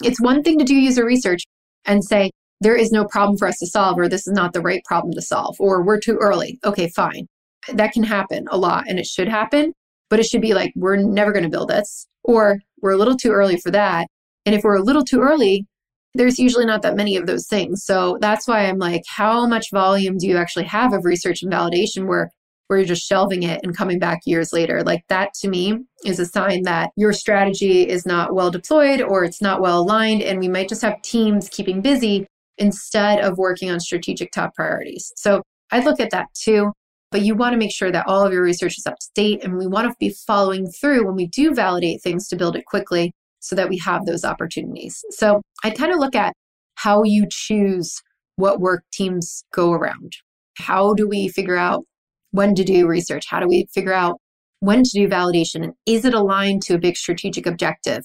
It's 0.03 0.21
one 0.21 0.43
thing 0.43 0.57
to 0.59 0.65
do 0.65 0.75
user 0.75 1.05
research 1.05 1.43
and 1.85 2.03
say, 2.03 2.31
there 2.61 2.75
is 2.75 2.91
no 2.91 3.05
problem 3.05 3.37
for 3.37 3.47
us 3.47 3.57
to 3.59 3.67
solve, 3.67 3.99
or 3.99 4.07
this 4.07 4.27
is 4.27 4.33
not 4.33 4.53
the 4.53 4.61
right 4.61 4.81
problem 4.85 5.13
to 5.13 5.21
solve, 5.21 5.55
or 5.59 5.83
we're 5.83 5.99
too 5.99 6.17
early. 6.21 6.57
Okay, 6.65 6.89
fine. 6.95 7.27
That 7.73 7.91
can 7.91 8.03
happen 8.03 8.45
a 8.49 8.57
lot 8.57 8.85
and 8.87 8.97
it 8.97 9.05
should 9.05 9.27
happen, 9.27 9.73
but 10.09 10.19
it 10.19 10.25
should 10.25 10.41
be 10.41 10.53
like, 10.53 10.71
we're 10.75 10.97
never 10.97 11.31
going 11.31 11.43
to 11.43 11.49
build 11.49 11.69
this, 11.69 12.07
or 12.23 12.59
we're 12.81 12.93
a 12.93 12.97
little 12.97 13.17
too 13.17 13.31
early 13.31 13.57
for 13.57 13.71
that. 13.71 14.07
And 14.45 14.53
if 14.55 14.63
we're 14.63 14.77
a 14.77 14.83
little 14.83 15.03
too 15.03 15.21
early, 15.21 15.65
there's 16.13 16.39
usually 16.39 16.65
not 16.65 16.81
that 16.83 16.95
many 16.95 17.17
of 17.17 17.25
those 17.25 17.47
things. 17.47 17.83
So 17.83 18.17
that's 18.21 18.47
why 18.47 18.65
I'm 18.65 18.77
like, 18.77 19.03
how 19.07 19.45
much 19.47 19.71
volume 19.71 20.17
do 20.17 20.27
you 20.27 20.37
actually 20.37 20.65
have 20.65 20.93
of 20.93 21.03
research 21.03 21.41
and 21.41 21.51
validation 21.51 22.05
work 22.05 22.29
where 22.67 22.79
you're 22.79 22.87
just 22.87 23.07
shelving 23.07 23.43
it 23.43 23.61
and 23.63 23.77
coming 23.77 23.99
back 23.99 24.21
years 24.25 24.51
later. 24.51 24.83
Like 24.83 25.03
that 25.09 25.33
to 25.41 25.47
me 25.47 25.79
is 26.03 26.19
a 26.19 26.25
sign 26.25 26.63
that 26.63 26.91
your 26.95 27.13
strategy 27.13 27.87
is 27.87 28.05
not 28.05 28.33
well 28.33 28.49
deployed 28.49 29.01
or 29.01 29.23
it's 29.23 29.41
not 29.41 29.61
well 29.61 29.81
aligned. 29.81 30.23
And 30.23 30.39
we 30.39 30.47
might 30.47 30.69
just 30.69 30.81
have 30.81 31.01
teams 31.01 31.49
keeping 31.49 31.81
busy 31.81 32.25
instead 32.57 33.19
of 33.19 33.37
working 33.37 33.69
on 33.69 33.79
strategic 33.79 34.31
top 34.31 34.55
priorities. 34.55 35.11
So 35.15 35.43
I 35.71 35.81
look 35.81 35.99
at 35.99 36.11
that 36.11 36.27
too. 36.33 36.71
But 37.15 37.21
you 37.21 37.33
want 37.33 37.53
to 37.53 37.57
make 37.57 37.71
sure 37.71 37.93
that 37.93 38.07
all 38.07 38.25
of 38.25 38.33
your 38.33 38.43
research 38.43 38.77
is 38.77 38.85
up 38.85 38.99
to 38.99 39.07
date. 39.15 39.41
And 39.41 39.57
we 39.57 39.67
want 39.67 39.89
to 39.89 39.95
be 40.01 40.13
following 40.27 40.67
through 40.67 41.05
when 41.05 41.15
we 41.15 41.27
do 41.27 41.53
validate 41.53 42.01
things 42.03 42.27
to 42.27 42.35
build 42.35 42.57
it 42.57 42.65
quickly 42.65 43.13
so 43.39 43.55
that 43.55 43.69
we 43.69 43.77
have 43.77 44.05
those 44.05 44.25
opportunities. 44.25 45.01
So 45.11 45.41
I 45.63 45.69
kind 45.69 45.93
of 45.93 45.99
look 45.99 46.13
at 46.13 46.33
how 46.75 47.03
you 47.03 47.25
choose 47.31 48.01
what 48.35 48.59
work 48.59 48.83
teams 48.91 49.45
go 49.53 49.71
around. 49.71 50.11
How 50.57 50.93
do 50.93 51.07
we 51.07 51.29
figure 51.29 51.55
out 51.55 51.85
when 52.31 52.53
to 52.53 52.65
do 52.65 52.85
research? 52.85 53.23
How 53.29 53.39
do 53.39 53.47
we 53.47 53.69
figure 53.73 53.93
out 53.93 54.19
when 54.59 54.83
to 54.83 54.89
do 54.93 55.07
validation? 55.07 55.63
And 55.63 55.71
is 55.85 56.03
it 56.03 56.13
aligned 56.13 56.63
to 56.63 56.73
a 56.73 56.79
big 56.79 56.97
strategic 56.97 57.45
objective? 57.45 58.03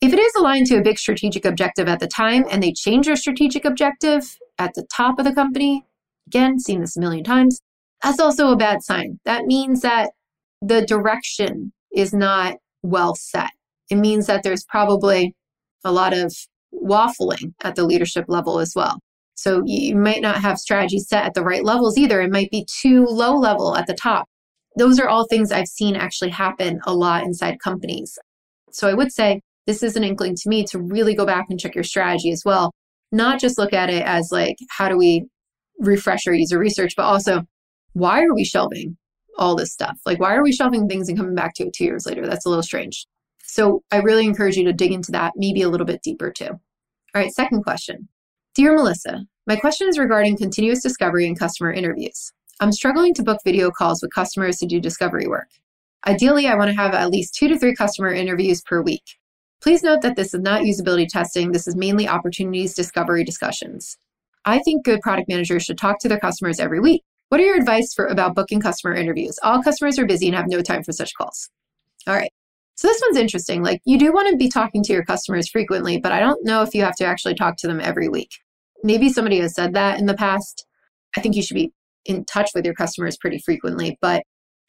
If 0.00 0.12
it 0.12 0.18
is 0.18 0.34
aligned 0.34 0.66
to 0.66 0.78
a 0.78 0.82
big 0.82 0.98
strategic 0.98 1.44
objective 1.44 1.86
at 1.86 2.00
the 2.00 2.08
time 2.08 2.44
and 2.50 2.60
they 2.60 2.72
change 2.72 3.06
their 3.06 3.14
strategic 3.14 3.64
objective 3.64 4.36
at 4.58 4.74
the 4.74 4.84
top 4.92 5.20
of 5.20 5.24
the 5.24 5.32
company, 5.32 5.84
again, 6.26 6.58
seen 6.58 6.80
this 6.80 6.96
a 6.96 7.00
million 7.00 7.22
times, 7.22 7.60
that's 8.02 8.20
also 8.20 8.50
a 8.50 8.56
bad 8.56 8.82
sign. 8.82 9.18
That 9.24 9.46
means 9.46 9.80
that 9.82 10.10
the 10.60 10.84
direction 10.86 11.72
is 11.94 12.12
not 12.12 12.56
well 12.82 13.14
set. 13.14 13.50
It 13.90 13.96
means 13.96 14.26
that 14.26 14.42
there's 14.42 14.64
probably 14.64 15.34
a 15.84 15.92
lot 15.92 16.12
of 16.12 16.34
waffling 16.74 17.54
at 17.62 17.74
the 17.74 17.84
leadership 17.84 18.26
level 18.28 18.60
as 18.60 18.72
well. 18.76 19.00
So 19.34 19.62
you 19.64 19.96
might 19.96 20.20
not 20.20 20.40
have 20.40 20.58
strategy 20.58 20.98
set 20.98 21.24
at 21.24 21.34
the 21.34 21.44
right 21.44 21.64
levels 21.64 21.96
either. 21.96 22.20
It 22.20 22.30
might 22.30 22.50
be 22.50 22.66
too 22.82 23.04
low 23.04 23.36
level 23.36 23.76
at 23.76 23.86
the 23.86 23.94
top. 23.94 24.26
Those 24.76 24.98
are 24.98 25.08
all 25.08 25.26
things 25.26 25.52
I've 25.52 25.68
seen 25.68 25.96
actually 25.96 26.30
happen 26.30 26.80
a 26.86 26.94
lot 26.94 27.24
inside 27.24 27.60
companies. 27.60 28.18
So 28.72 28.88
I 28.88 28.94
would 28.94 29.12
say 29.12 29.40
this 29.66 29.82
is 29.82 29.96
an 29.96 30.04
inkling 30.04 30.34
to 30.36 30.48
me 30.48 30.64
to 30.64 30.80
really 30.80 31.14
go 31.14 31.24
back 31.24 31.46
and 31.50 31.58
check 31.58 31.74
your 31.74 31.84
strategy 31.84 32.30
as 32.30 32.42
well. 32.44 32.72
Not 33.12 33.40
just 33.40 33.58
look 33.58 33.72
at 33.72 33.90
it 33.90 34.02
as 34.04 34.30
like, 34.30 34.56
how 34.70 34.88
do 34.88 34.98
we 34.98 35.26
refresh 35.78 36.26
our 36.26 36.34
user 36.34 36.58
research, 36.58 36.94
but 36.96 37.04
also, 37.04 37.42
why 37.92 38.22
are 38.22 38.34
we 38.34 38.44
shelving 38.44 38.96
all 39.38 39.56
this 39.56 39.72
stuff? 39.72 39.98
Like, 40.04 40.20
why 40.20 40.34
are 40.34 40.42
we 40.42 40.52
shelving 40.52 40.88
things 40.88 41.08
and 41.08 41.16
coming 41.16 41.34
back 41.34 41.54
to 41.54 41.66
it 41.66 41.72
two 41.72 41.84
years 41.84 42.06
later? 42.06 42.26
That's 42.26 42.46
a 42.46 42.48
little 42.48 42.62
strange. 42.62 43.06
So 43.44 43.82
I 43.90 43.98
really 43.98 44.26
encourage 44.26 44.56
you 44.56 44.64
to 44.64 44.72
dig 44.72 44.92
into 44.92 45.12
that 45.12 45.32
maybe 45.36 45.62
a 45.62 45.68
little 45.68 45.86
bit 45.86 46.02
deeper 46.02 46.30
too. 46.30 46.50
All 46.50 47.22
right, 47.22 47.32
second 47.32 47.62
question. 47.62 48.08
Dear 48.54 48.74
Melissa, 48.74 49.24
my 49.46 49.56
question 49.56 49.88
is 49.88 49.98
regarding 49.98 50.36
continuous 50.36 50.82
discovery 50.82 51.26
and 51.26 51.38
customer 51.38 51.72
interviews. 51.72 52.32
I'm 52.60 52.72
struggling 52.72 53.14
to 53.14 53.22
book 53.22 53.38
video 53.44 53.70
calls 53.70 54.02
with 54.02 54.12
customers 54.12 54.58
to 54.58 54.66
do 54.66 54.80
discovery 54.80 55.26
work. 55.26 55.48
Ideally, 56.06 56.46
I 56.46 56.54
want 56.56 56.70
to 56.70 56.76
have 56.76 56.92
at 56.92 57.10
least 57.10 57.34
two 57.34 57.48
to 57.48 57.58
three 57.58 57.74
customer 57.74 58.12
interviews 58.12 58.60
per 58.62 58.82
week. 58.82 59.02
Please 59.62 59.82
note 59.82 60.02
that 60.02 60.16
this 60.16 60.34
is 60.34 60.40
not 60.40 60.62
usability 60.62 61.06
testing. 61.08 61.50
This 61.52 61.66
is 61.66 61.76
mainly 61.76 62.06
opportunities 62.06 62.74
discovery 62.74 63.24
discussions. 63.24 63.96
I 64.44 64.60
think 64.60 64.84
good 64.84 65.00
product 65.00 65.28
managers 65.28 65.64
should 65.64 65.78
talk 65.78 65.98
to 66.00 66.08
their 66.08 66.20
customers 66.20 66.60
every 66.60 66.80
week. 66.80 67.02
What 67.28 67.40
are 67.40 67.44
your 67.44 67.56
advice 67.56 67.92
for 67.94 68.06
about 68.06 68.34
booking 68.34 68.60
customer 68.60 68.94
interviews? 68.94 69.38
All 69.42 69.62
customers 69.62 69.98
are 69.98 70.06
busy 70.06 70.28
and 70.28 70.36
have 70.36 70.48
no 70.48 70.62
time 70.62 70.82
for 70.82 70.92
such 70.92 71.12
calls. 71.14 71.50
All 72.06 72.14
right. 72.14 72.32
So 72.74 72.88
this 72.88 73.02
one's 73.04 73.18
interesting. 73.18 73.62
Like 73.62 73.80
you 73.84 73.98
do 73.98 74.12
want 74.12 74.30
to 74.30 74.36
be 74.36 74.48
talking 74.48 74.82
to 74.84 74.92
your 74.92 75.04
customers 75.04 75.48
frequently, 75.48 75.98
but 75.98 76.12
I 76.12 76.20
don't 76.20 76.44
know 76.44 76.62
if 76.62 76.74
you 76.74 76.82
have 76.84 76.96
to 76.96 77.04
actually 77.04 77.34
talk 77.34 77.56
to 77.58 77.66
them 77.66 77.80
every 77.80 78.08
week. 78.08 78.30
Maybe 78.82 79.08
somebody 79.08 79.40
has 79.40 79.54
said 79.54 79.74
that 79.74 79.98
in 79.98 80.06
the 80.06 80.14
past. 80.14 80.64
I 81.16 81.20
think 81.20 81.34
you 81.34 81.42
should 81.42 81.54
be 81.54 81.72
in 82.04 82.24
touch 82.24 82.50
with 82.54 82.64
your 82.64 82.74
customers 82.74 83.16
pretty 83.16 83.38
frequently, 83.38 83.98
but 84.00 84.22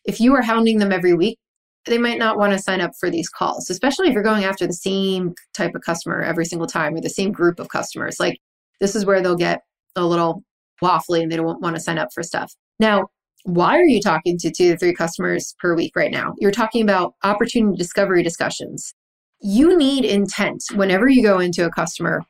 if 0.05 0.19
you 0.19 0.33
are 0.33 0.41
hounding 0.41 0.79
them 0.79 0.91
every 0.91 1.13
week, 1.13 1.37
they 1.85 1.97
might 1.97 2.17
not 2.17 2.37
want 2.37 2.51
to 2.51 2.59
sign 2.59 2.81
up 2.81 2.91
for 2.99 3.09
these 3.09 3.29
calls, 3.29 3.69
especially 3.69 4.07
if 4.07 4.13
you're 4.13 4.23
going 4.23 4.43
after 4.43 4.67
the 4.67 4.73
same 4.73 5.33
type 5.53 5.75
of 5.75 5.81
customer 5.81 6.21
every 6.21 6.45
single 6.45 6.67
time 6.67 6.95
or 6.95 7.01
the 7.01 7.09
same 7.09 7.31
group 7.31 7.59
of 7.59 7.69
customers. 7.69 8.19
Like 8.19 8.39
this 8.79 8.95
is 8.95 9.05
where 9.05 9.21
they'll 9.21 9.35
get 9.35 9.61
a 9.95 10.05
little 10.05 10.43
waffly 10.83 11.21
and 11.21 11.31
they 11.31 11.35
don't 11.35 11.61
want 11.61 11.75
to 11.75 11.81
sign 11.81 11.97
up 11.97 12.09
for 12.13 12.23
stuff. 12.23 12.53
Now, 12.79 13.07
why 13.43 13.77
are 13.77 13.87
you 13.87 14.01
talking 14.01 14.37
to 14.37 14.51
two 14.51 14.71
to 14.71 14.77
three 14.77 14.93
customers 14.93 15.55
per 15.59 15.75
week 15.75 15.93
right 15.95 16.11
now? 16.11 16.33
You're 16.39 16.51
talking 16.51 16.81
about 16.81 17.13
opportunity 17.23 17.77
discovery 17.77 18.21
discussions. 18.21 18.93
You 19.41 19.77
need 19.77 20.03
intent 20.03 20.61
whenever 20.75 21.07
you 21.07 21.23
go 21.23 21.39
into 21.39 21.65
a 21.65 21.71
customer 21.71 22.21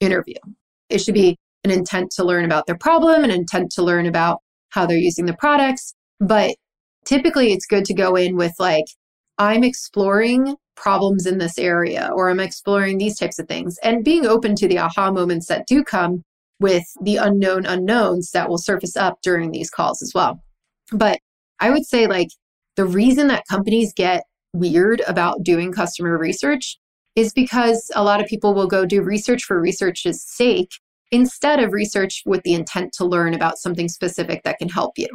interview. 0.00 0.36
It 0.90 0.98
should 0.98 1.14
be 1.14 1.36
an 1.64 1.70
intent 1.70 2.10
to 2.12 2.24
learn 2.24 2.44
about 2.44 2.66
their 2.66 2.76
problem, 2.76 3.24
an 3.24 3.30
intent 3.30 3.70
to 3.72 3.82
learn 3.82 4.06
about 4.06 4.40
how 4.70 4.86
they're 4.86 4.98
using 4.98 5.26
the 5.26 5.34
products. 5.34 5.94
But 6.20 6.54
typically, 7.04 7.52
it's 7.52 7.66
good 7.66 7.84
to 7.86 7.94
go 7.94 8.16
in 8.16 8.36
with, 8.36 8.52
like, 8.58 8.84
I'm 9.38 9.64
exploring 9.64 10.56
problems 10.76 11.26
in 11.26 11.38
this 11.38 11.58
area, 11.58 12.10
or 12.14 12.28
I'm 12.28 12.40
exploring 12.40 12.98
these 12.98 13.18
types 13.18 13.38
of 13.38 13.48
things, 13.48 13.78
and 13.82 14.04
being 14.04 14.26
open 14.26 14.54
to 14.56 14.68
the 14.68 14.78
aha 14.78 15.10
moments 15.10 15.46
that 15.46 15.66
do 15.66 15.82
come 15.82 16.22
with 16.60 16.84
the 17.02 17.16
unknown 17.16 17.66
unknowns 17.66 18.30
that 18.32 18.48
will 18.48 18.58
surface 18.58 18.96
up 18.96 19.18
during 19.22 19.50
these 19.50 19.70
calls 19.70 20.02
as 20.02 20.12
well. 20.14 20.42
But 20.92 21.20
I 21.60 21.70
would 21.70 21.86
say, 21.86 22.06
like, 22.06 22.28
the 22.76 22.86
reason 22.86 23.28
that 23.28 23.44
companies 23.50 23.92
get 23.92 24.24
weird 24.52 25.02
about 25.06 25.42
doing 25.42 25.72
customer 25.72 26.16
research 26.16 26.78
is 27.16 27.32
because 27.32 27.90
a 27.94 28.04
lot 28.04 28.20
of 28.20 28.26
people 28.26 28.54
will 28.54 28.68
go 28.68 28.86
do 28.86 29.02
research 29.02 29.42
for 29.42 29.60
research's 29.60 30.22
sake 30.22 30.70
instead 31.10 31.60
of 31.60 31.72
research 31.72 32.22
with 32.26 32.42
the 32.42 32.54
intent 32.54 32.92
to 32.92 33.04
learn 33.04 33.34
about 33.34 33.58
something 33.58 33.88
specific 33.88 34.42
that 34.44 34.58
can 34.58 34.68
help 34.68 34.92
you. 34.96 35.08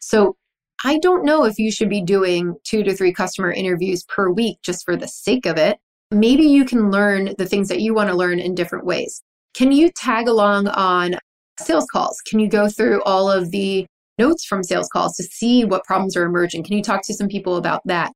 So 0.00 0.36
I 0.84 0.98
don't 0.98 1.24
know 1.24 1.44
if 1.44 1.58
you 1.58 1.70
should 1.70 1.90
be 1.90 2.02
doing 2.02 2.54
two 2.64 2.82
to 2.84 2.94
three 2.94 3.12
customer 3.12 3.52
interviews 3.52 4.04
per 4.04 4.30
week 4.30 4.58
just 4.62 4.84
for 4.84 4.96
the 4.96 5.08
sake 5.08 5.44
of 5.44 5.58
it. 5.58 5.78
Maybe 6.10 6.44
you 6.44 6.64
can 6.64 6.90
learn 6.90 7.34
the 7.36 7.46
things 7.46 7.68
that 7.68 7.80
you 7.80 7.94
want 7.94 8.08
to 8.08 8.16
learn 8.16 8.40
in 8.40 8.54
different 8.54 8.86
ways. 8.86 9.22
Can 9.54 9.72
you 9.72 9.90
tag 9.96 10.28
along 10.28 10.68
on 10.68 11.16
sales 11.58 11.86
calls? 11.92 12.20
Can 12.26 12.38
you 12.38 12.48
go 12.48 12.68
through 12.68 13.02
all 13.02 13.30
of 13.30 13.50
the 13.50 13.86
notes 14.18 14.44
from 14.44 14.62
sales 14.62 14.88
calls 14.92 15.16
to 15.16 15.22
see 15.24 15.64
what 15.64 15.84
problems 15.84 16.16
are 16.16 16.24
emerging? 16.24 16.64
Can 16.64 16.76
you 16.76 16.82
talk 16.82 17.02
to 17.04 17.14
some 17.14 17.28
people 17.28 17.56
about 17.56 17.82
that? 17.86 18.12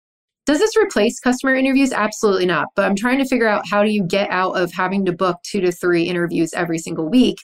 Does 0.47 0.59
this 0.59 0.77
replace 0.77 1.19
customer 1.21 1.55
interviews? 1.55 1.93
Absolutely 1.93 2.47
not. 2.47 2.69
But 2.77 2.85
I'm 2.85 2.97
trying 2.97 3.19
to 3.19 3.25
figure 3.25 3.49
out 3.49 3.67
how 3.69 3.83
do 3.83 3.91
you 3.91 4.05
get 4.05 4.31
out 4.31 4.53
of 4.53 4.73
having 4.73 5.05
to 5.07 5.13
book 5.13 5.39
two 5.43 5.61
to 5.63 5.73
three 5.73 6.05
interviews 6.05 6.53
every 6.53 6.79
single 6.79 7.09
week 7.09 7.39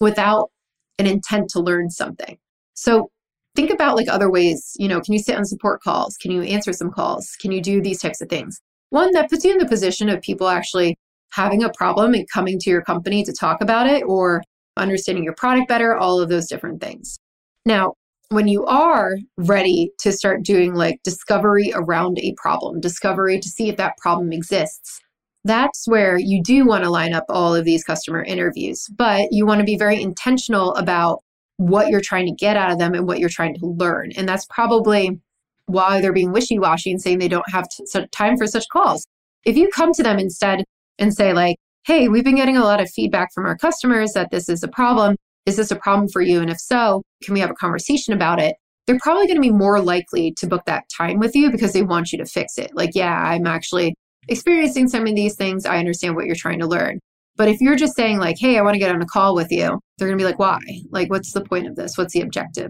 without 0.00 0.50
an 0.98 1.06
intent 1.06 1.48
to 1.50 1.60
learn 1.60 1.88
something. 1.88 2.36
So 2.74 3.10
think 3.54 3.70
about 3.70 3.96
like 3.96 4.08
other 4.08 4.30
ways, 4.30 4.72
you 4.76 4.88
know, 4.88 5.00
can 5.00 5.14
you 5.14 5.18
sit 5.18 5.36
on 5.36 5.44
support 5.46 5.82
calls? 5.82 6.16
Can 6.18 6.30
you 6.30 6.42
answer 6.42 6.72
some 6.72 6.90
calls? 6.90 7.36
Can 7.40 7.52
you 7.52 7.62
do 7.62 7.80
these 7.80 8.00
types 8.00 8.20
of 8.20 8.28
things? 8.28 8.60
One 8.90 9.12
that 9.12 9.30
puts 9.30 9.44
you 9.44 9.52
in 9.52 9.58
the 9.58 9.66
position 9.66 10.10
of 10.10 10.20
people 10.20 10.48
actually 10.48 10.96
having 11.32 11.62
a 11.62 11.72
problem 11.72 12.14
and 12.14 12.28
coming 12.32 12.58
to 12.60 12.70
your 12.70 12.82
company 12.82 13.24
to 13.24 13.32
talk 13.32 13.60
about 13.60 13.86
it 13.86 14.02
or 14.06 14.42
understanding 14.76 15.24
your 15.24 15.34
product 15.34 15.68
better, 15.68 15.96
all 15.96 16.20
of 16.20 16.28
those 16.28 16.46
different 16.46 16.80
things. 16.80 17.18
Now, 17.66 17.94
when 18.28 18.48
you 18.48 18.64
are 18.64 19.16
ready 19.36 19.92
to 20.00 20.10
start 20.10 20.42
doing 20.42 20.74
like 20.74 21.02
discovery 21.04 21.72
around 21.74 22.18
a 22.18 22.34
problem, 22.36 22.80
discovery 22.80 23.38
to 23.38 23.48
see 23.48 23.68
if 23.68 23.76
that 23.76 23.96
problem 23.98 24.32
exists, 24.32 25.00
that's 25.44 25.86
where 25.86 26.16
you 26.16 26.42
do 26.42 26.64
want 26.64 26.84
to 26.84 26.90
line 26.90 27.12
up 27.12 27.24
all 27.28 27.54
of 27.54 27.64
these 27.64 27.84
customer 27.84 28.22
interviews. 28.22 28.86
But 28.96 29.28
you 29.32 29.44
want 29.44 29.58
to 29.58 29.64
be 29.64 29.76
very 29.76 30.00
intentional 30.00 30.74
about 30.74 31.22
what 31.56 31.88
you're 31.88 32.00
trying 32.00 32.26
to 32.26 32.34
get 32.34 32.56
out 32.56 32.70
of 32.70 32.78
them 32.78 32.94
and 32.94 33.06
what 33.06 33.18
you're 33.18 33.28
trying 33.28 33.54
to 33.54 33.66
learn. 33.66 34.12
And 34.16 34.28
that's 34.28 34.46
probably 34.46 35.20
why 35.66 36.00
they're 36.00 36.12
being 36.12 36.32
wishy 36.32 36.58
washy 36.58 36.90
and 36.90 37.00
saying 37.00 37.18
they 37.18 37.28
don't 37.28 37.48
have 37.50 37.68
t- 37.68 38.06
time 38.12 38.36
for 38.36 38.46
such 38.46 38.64
calls. 38.72 39.06
If 39.44 39.56
you 39.56 39.68
come 39.74 39.92
to 39.94 40.02
them 40.02 40.18
instead 40.18 40.64
and 40.98 41.14
say, 41.14 41.32
like, 41.32 41.56
hey, 41.84 42.08
we've 42.08 42.24
been 42.24 42.36
getting 42.36 42.56
a 42.56 42.64
lot 42.64 42.80
of 42.80 42.90
feedback 42.90 43.32
from 43.34 43.46
our 43.46 43.56
customers 43.56 44.12
that 44.12 44.30
this 44.30 44.48
is 44.48 44.62
a 44.62 44.68
problem. 44.68 45.16
Is 45.46 45.56
this 45.56 45.70
a 45.70 45.76
problem 45.76 46.08
for 46.08 46.22
you? 46.22 46.40
And 46.40 46.50
if 46.50 46.58
so, 46.60 47.02
can 47.24 47.34
we 47.34 47.40
have 47.40 47.50
a 47.50 47.54
conversation 47.54 48.14
about 48.14 48.40
it? 48.40 48.54
They're 48.86 48.98
probably 49.00 49.26
going 49.26 49.36
to 49.36 49.42
be 49.42 49.52
more 49.52 49.80
likely 49.80 50.32
to 50.38 50.46
book 50.46 50.62
that 50.66 50.84
time 50.96 51.18
with 51.18 51.34
you 51.34 51.50
because 51.50 51.72
they 51.72 51.82
want 51.82 52.12
you 52.12 52.18
to 52.18 52.24
fix 52.24 52.58
it. 52.58 52.70
Like, 52.74 52.90
yeah, 52.94 53.14
I'm 53.14 53.46
actually 53.46 53.94
experiencing 54.28 54.88
some 54.88 55.06
of 55.06 55.14
these 55.14 55.36
things. 55.36 55.66
I 55.66 55.78
understand 55.78 56.14
what 56.14 56.26
you're 56.26 56.34
trying 56.36 56.60
to 56.60 56.66
learn. 56.66 56.98
But 57.36 57.48
if 57.48 57.60
you're 57.60 57.76
just 57.76 57.96
saying, 57.96 58.18
like, 58.18 58.36
hey, 58.38 58.58
I 58.58 58.62
want 58.62 58.74
to 58.74 58.78
get 58.78 58.94
on 58.94 59.02
a 59.02 59.06
call 59.06 59.34
with 59.34 59.50
you, 59.50 59.80
they're 59.98 60.08
going 60.08 60.18
to 60.18 60.22
be 60.22 60.26
like, 60.26 60.38
why? 60.38 60.60
Like, 60.90 61.10
what's 61.10 61.32
the 61.32 61.44
point 61.44 61.66
of 61.66 61.76
this? 61.76 61.96
What's 61.96 62.12
the 62.12 62.20
objective? 62.20 62.68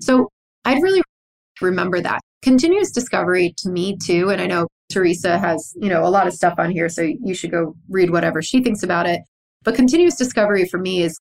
So 0.00 0.28
I'd 0.64 0.82
really 0.82 1.02
remember 1.60 2.00
that. 2.00 2.20
Continuous 2.42 2.90
discovery 2.90 3.54
to 3.58 3.70
me, 3.70 3.96
too. 3.96 4.30
And 4.30 4.40
I 4.40 4.46
know 4.46 4.66
Teresa 4.92 5.38
has, 5.38 5.74
you 5.80 5.88
know, 5.88 6.04
a 6.04 6.10
lot 6.10 6.26
of 6.26 6.32
stuff 6.32 6.54
on 6.58 6.70
here. 6.70 6.88
So 6.88 7.02
you 7.02 7.34
should 7.34 7.50
go 7.50 7.74
read 7.88 8.10
whatever 8.10 8.42
she 8.42 8.62
thinks 8.62 8.82
about 8.82 9.06
it. 9.06 9.22
But 9.64 9.74
continuous 9.74 10.16
discovery 10.16 10.66
for 10.66 10.78
me 10.78 11.02
is 11.02 11.18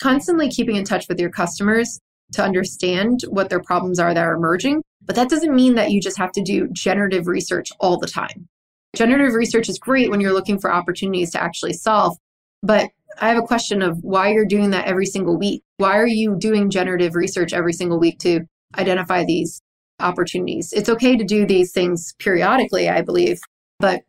constantly 0.00 0.48
keeping 0.48 0.76
in 0.76 0.84
touch 0.84 1.06
with 1.08 1.20
your 1.20 1.30
customers 1.30 2.00
to 2.32 2.42
understand 2.42 3.20
what 3.28 3.50
their 3.50 3.60
problems 3.60 3.98
are 3.98 4.14
that 4.14 4.24
are 4.24 4.34
emerging. 4.34 4.82
But 5.02 5.16
that 5.16 5.28
doesn't 5.28 5.54
mean 5.54 5.74
that 5.74 5.90
you 5.90 6.00
just 6.00 6.18
have 6.18 6.32
to 6.32 6.42
do 6.42 6.68
generative 6.72 7.26
research 7.26 7.68
all 7.80 7.98
the 7.98 8.06
time. 8.06 8.48
Generative 8.96 9.34
research 9.34 9.68
is 9.68 9.78
great 9.78 10.10
when 10.10 10.20
you're 10.20 10.32
looking 10.32 10.58
for 10.58 10.72
opportunities 10.72 11.30
to 11.32 11.42
actually 11.42 11.72
solve. 11.72 12.16
But 12.62 12.90
I 13.18 13.28
have 13.28 13.38
a 13.38 13.46
question 13.46 13.82
of 13.82 13.98
why 14.02 14.32
you're 14.32 14.46
doing 14.46 14.70
that 14.70 14.86
every 14.86 15.06
single 15.06 15.36
week. 15.36 15.62
Why 15.78 15.96
are 15.98 16.06
you 16.06 16.36
doing 16.38 16.70
generative 16.70 17.14
research 17.14 17.52
every 17.52 17.72
single 17.72 17.98
week 17.98 18.18
to 18.20 18.40
identify 18.78 19.24
these 19.24 19.60
opportunities? 20.00 20.72
It's 20.72 20.88
okay 20.88 21.16
to 21.16 21.24
do 21.24 21.46
these 21.46 21.72
things 21.72 22.14
periodically, 22.18 22.88
I 22.88 23.02
believe, 23.02 23.40
but 23.78 24.02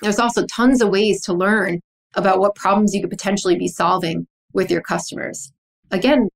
there's 0.00 0.18
also 0.18 0.46
tons 0.46 0.80
of 0.80 0.90
ways 0.90 1.22
to 1.22 1.32
learn 1.32 1.80
about 2.14 2.38
what 2.38 2.54
problems 2.54 2.94
you 2.94 3.00
could 3.00 3.10
potentially 3.10 3.56
be 3.56 3.68
solving 3.68 4.26
with 4.52 4.70
your 4.70 4.80
customers. 4.80 5.52
Again, 5.90 6.28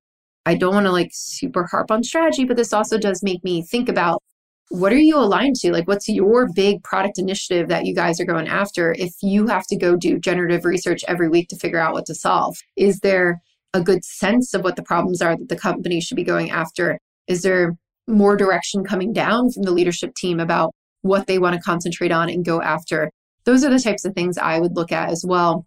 I 0.45 0.55
don't 0.55 0.73
want 0.73 0.85
to 0.85 0.91
like 0.91 1.11
super 1.13 1.65
harp 1.65 1.89
on 1.89 2.03
strategy, 2.03 2.45
but 2.45 2.57
this 2.57 2.73
also 2.73 2.97
does 2.97 3.23
make 3.23 3.43
me 3.43 3.61
think 3.63 3.89
about 3.89 4.21
what 4.69 4.91
are 4.91 4.97
you 4.97 5.17
aligned 5.17 5.55
to? 5.57 5.71
Like, 5.71 5.87
what's 5.87 6.09
your 6.09 6.47
big 6.53 6.83
product 6.83 7.19
initiative 7.19 7.69
that 7.69 7.85
you 7.85 7.93
guys 7.93 8.19
are 8.19 8.25
going 8.25 8.47
after 8.47 8.93
if 8.97 9.13
you 9.21 9.47
have 9.47 9.67
to 9.67 9.77
go 9.77 9.95
do 9.95 10.19
generative 10.19 10.65
research 10.65 11.03
every 11.07 11.29
week 11.29 11.49
to 11.49 11.57
figure 11.57 11.79
out 11.79 11.93
what 11.93 12.05
to 12.07 12.15
solve? 12.15 12.57
Is 12.75 12.99
there 12.99 13.41
a 13.73 13.81
good 13.81 14.03
sense 14.03 14.53
of 14.53 14.63
what 14.63 14.75
the 14.75 14.83
problems 14.83 15.21
are 15.21 15.37
that 15.37 15.49
the 15.49 15.55
company 15.55 16.01
should 16.01 16.15
be 16.15 16.23
going 16.23 16.51
after? 16.51 16.99
Is 17.27 17.43
there 17.43 17.75
more 18.07 18.35
direction 18.35 18.83
coming 18.83 19.13
down 19.13 19.51
from 19.51 19.63
the 19.63 19.71
leadership 19.71 20.13
team 20.15 20.39
about 20.39 20.73
what 21.01 21.27
they 21.27 21.39
want 21.39 21.55
to 21.55 21.61
concentrate 21.61 22.11
on 22.11 22.29
and 22.29 22.45
go 22.45 22.61
after? 22.61 23.11
Those 23.45 23.63
are 23.63 23.69
the 23.69 23.79
types 23.79 24.05
of 24.05 24.13
things 24.13 24.37
I 24.37 24.59
would 24.59 24.75
look 24.75 24.91
at 24.91 25.09
as 25.09 25.25
well 25.27 25.65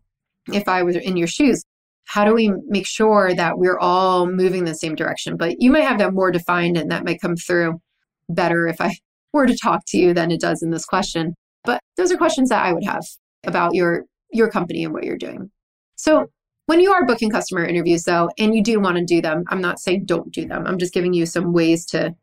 if 0.53 0.69
I 0.69 0.83
was 0.83 0.97
in 0.97 1.17
your 1.17 1.27
shoes 1.27 1.63
how 2.07 2.25
do 2.25 2.33
we 2.33 2.53
make 2.69 2.87
sure 2.87 3.35
that 3.35 3.59
we're 3.59 3.79
all 3.79 4.27
moving 4.27 4.65
the 4.65 4.75
same 4.75 4.95
direction? 4.95 5.37
But 5.37 5.61
you 5.61 5.71
might 5.71 5.83
have 5.85 5.99
that 5.99 6.15
more 6.15 6.31
defined 6.31 6.77
and 6.77 6.91
that 6.91 7.05
might 7.05 7.21
come 7.21 7.37
through 7.37 7.81
better 8.29 8.67
if 8.67 8.81
I 8.81 8.97
were 9.33 9.47
to 9.47 9.59
talk 9.63 9.83
to 9.89 9.99
you 9.99 10.15
than 10.15 10.31
it 10.31 10.41
does 10.41 10.63
in 10.63 10.71
this 10.71 10.87
question. 10.87 11.35
But 11.65 11.81
those 11.97 12.11
are 12.13 12.17
questions 12.17 12.49
that 12.49 12.65
I 12.65 12.73
would 12.73 12.85
have 12.85 13.03
about 13.45 13.75
your 13.75 14.05
your 14.33 14.51
company 14.51 14.85
and 14.85 14.95
what 14.95 15.05
you're 15.05 15.19
doing. 15.19 15.51
So 15.97 16.27
when 16.67 16.81
you 16.81 16.93
are 16.93 17.07
booking 17.07 17.31
customer 17.31 17.65
interviews 17.65 18.05
though, 18.05 18.31
and 18.39 18.55
you 18.55 18.63
do 18.63 18.81
want 18.81 18.97
to 18.99 19.05
do 19.05 19.21
them, 19.21 19.45
I'm 19.49 19.61
not 19.61 19.81
saying 19.81 20.05
don't 20.07 20.33
do 20.33 20.47
them. 20.47 20.65
I'm 20.67 20.79
just 20.79 20.95
giving 20.95 21.13
you 21.13 21.27
some 21.27 21.53
ways 21.53 21.87
to 21.87 22.15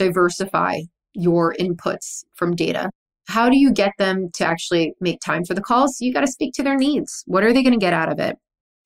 diversify 0.00 0.80
your 1.12 1.54
inputs 1.60 2.24
from 2.34 2.56
data. 2.56 2.90
How 3.28 3.50
do 3.50 3.58
you 3.58 3.70
get 3.70 3.92
them 3.98 4.30
to 4.34 4.44
actually 4.44 4.94
make 5.00 5.20
time 5.20 5.44
for 5.44 5.54
the 5.54 5.60
calls? 5.60 6.00
You 6.00 6.12
got 6.12 6.22
to 6.22 6.26
speak 6.26 6.54
to 6.54 6.62
their 6.62 6.76
needs. 6.76 7.22
What 7.26 7.44
are 7.44 7.52
they 7.52 7.62
going 7.62 7.78
to 7.78 7.86
get 7.86 7.92
out 7.92 8.10
of 8.10 8.18
it? 8.18 8.36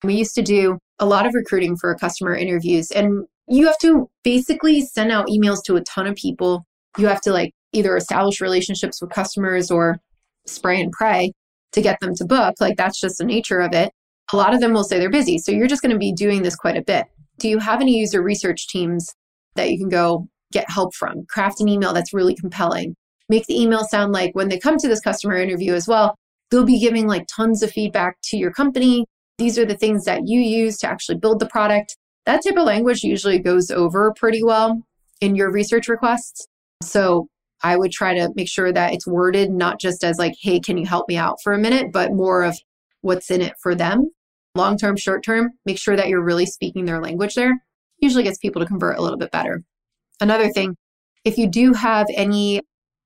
We 0.03 0.15
used 0.15 0.35
to 0.35 0.41
do 0.41 0.77
a 0.99 1.05
lot 1.05 1.25
of 1.25 1.33
recruiting 1.33 1.77
for 1.77 1.95
customer 1.95 2.35
interviews, 2.35 2.91
and 2.91 3.25
you 3.47 3.65
have 3.65 3.77
to 3.79 4.09
basically 4.23 4.81
send 4.81 5.11
out 5.11 5.27
emails 5.27 5.63
to 5.65 5.77
a 5.77 5.81
ton 5.81 6.05
of 6.05 6.15
people. 6.15 6.65
You 6.97 7.07
have 7.07 7.21
to 7.21 7.31
like 7.31 7.53
either 7.73 7.95
establish 7.95 8.41
relationships 8.41 9.01
with 9.01 9.11
customers 9.11 9.71
or 9.71 9.97
spray 10.45 10.81
and 10.81 10.91
pray 10.91 11.31
to 11.71 11.81
get 11.81 11.99
them 12.01 12.13
to 12.15 12.25
book. 12.25 12.55
Like 12.59 12.77
that's 12.77 12.99
just 12.99 13.17
the 13.17 13.25
nature 13.25 13.59
of 13.59 13.73
it. 13.73 13.91
A 14.33 14.37
lot 14.37 14.53
of 14.53 14.59
them 14.59 14.73
will 14.73 14.83
say 14.83 14.99
they're 14.99 15.09
busy. 15.09 15.37
So 15.37 15.51
you're 15.51 15.67
just 15.67 15.81
going 15.81 15.93
to 15.93 15.97
be 15.97 16.13
doing 16.13 16.43
this 16.43 16.55
quite 16.55 16.77
a 16.77 16.83
bit. 16.83 17.05
Do 17.39 17.49
you 17.49 17.59
have 17.59 17.81
any 17.81 17.97
user 17.97 18.21
research 18.21 18.67
teams 18.67 19.13
that 19.55 19.71
you 19.71 19.77
can 19.77 19.89
go 19.89 20.27
get 20.55 20.69
help 20.69 20.95
from? 20.95 21.25
Craft 21.29 21.59
an 21.59 21.67
email 21.67 21.93
that's 21.93 22.13
really 22.13 22.33
compelling. 22.33 22.95
make 23.27 23.45
the 23.47 23.59
email 23.59 23.83
sound 23.83 24.13
like 24.13 24.33
when 24.35 24.49
they 24.49 24.59
come 24.59 24.77
to 24.77 24.87
this 24.87 25.01
customer 25.01 25.35
interview 25.35 25.73
as 25.73 25.87
well, 25.87 26.15
they'll 26.49 26.63
be 26.63 26.79
giving 26.79 27.07
like 27.07 27.25
tons 27.27 27.61
of 27.63 27.71
feedback 27.71 28.17
to 28.23 28.37
your 28.37 28.51
company. 28.51 29.05
These 29.37 29.57
are 29.57 29.65
the 29.65 29.77
things 29.77 30.05
that 30.05 30.21
you 30.25 30.39
use 30.39 30.77
to 30.77 30.87
actually 30.87 31.17
build 31.17 31.39
the 31.39 31.47
product. 31.47 31.97
That 32.25 32.43
type 32.43 32.57
of 32.57 32.65
language 32.65 33.03
usually 33.03 33.39
goes 33.39 33.69
over 33.69 34.13
pretty 34.15 34.43
well 34.43 34.81
in 35.21 35.35
your 35.35 35.51
research 35.51 35.87
requests. 35.87 36.47
So 36.81 37.27
I 37.63 37.77
would 37.77 37.91
try 37.91 38.13
to 38.13 38.31
make 38.35 38.49
sure 38.49 38.71
that 38.71 38.93
it's 38.93 39.07
worded 39.07 39.51
not 39.51 39.79
just 39.79 40.03
as 40.03 40.17
like, 40.17 40.35
hey, 40.39 40.59
can 40.59 40.77
you 40.77 40.85
help 40.85 41.07
me 41.07 41.17
out 41.17 41.37
for 41.43 41.53
a 41.53 41.57
minute, 41.57 41.91
but 41.91 42.13
more 42.13 42.43
of 42.43 42.55
what's 43.01 43.31
in 43.31 43.41
it 43.41 43.53
for 43.61 43.75
them. 43.75 44.09
Long 44.55 44.77
term, 44.77 44.95
short 44.97 45.23
term, 45.23 45.51
make 45.65 45.79
sure 45.79 45.95
that 45.95 46.07
you're 46.07 46.23
really 46.23 46.45
speaking 46.45 46.85
their 46.85 47.01
language 47.01 47.33
there. 47.35 47.53
Usually 47.99 48.23
gets 48.23 48.37
people 48.37 48.61
to 48.61 48.67
convert 48.67 48.97
a 48.97 49.01
little 49.01 49.17
bit 49.17 49.31
better. 49.31 49.63
Another 50.21 50.49
thing, 50.49 50.75
if 51.23 51.37
you 51.37 51.47
do 51.47 51.73
have 51.73 52.07
any 52.13 52.61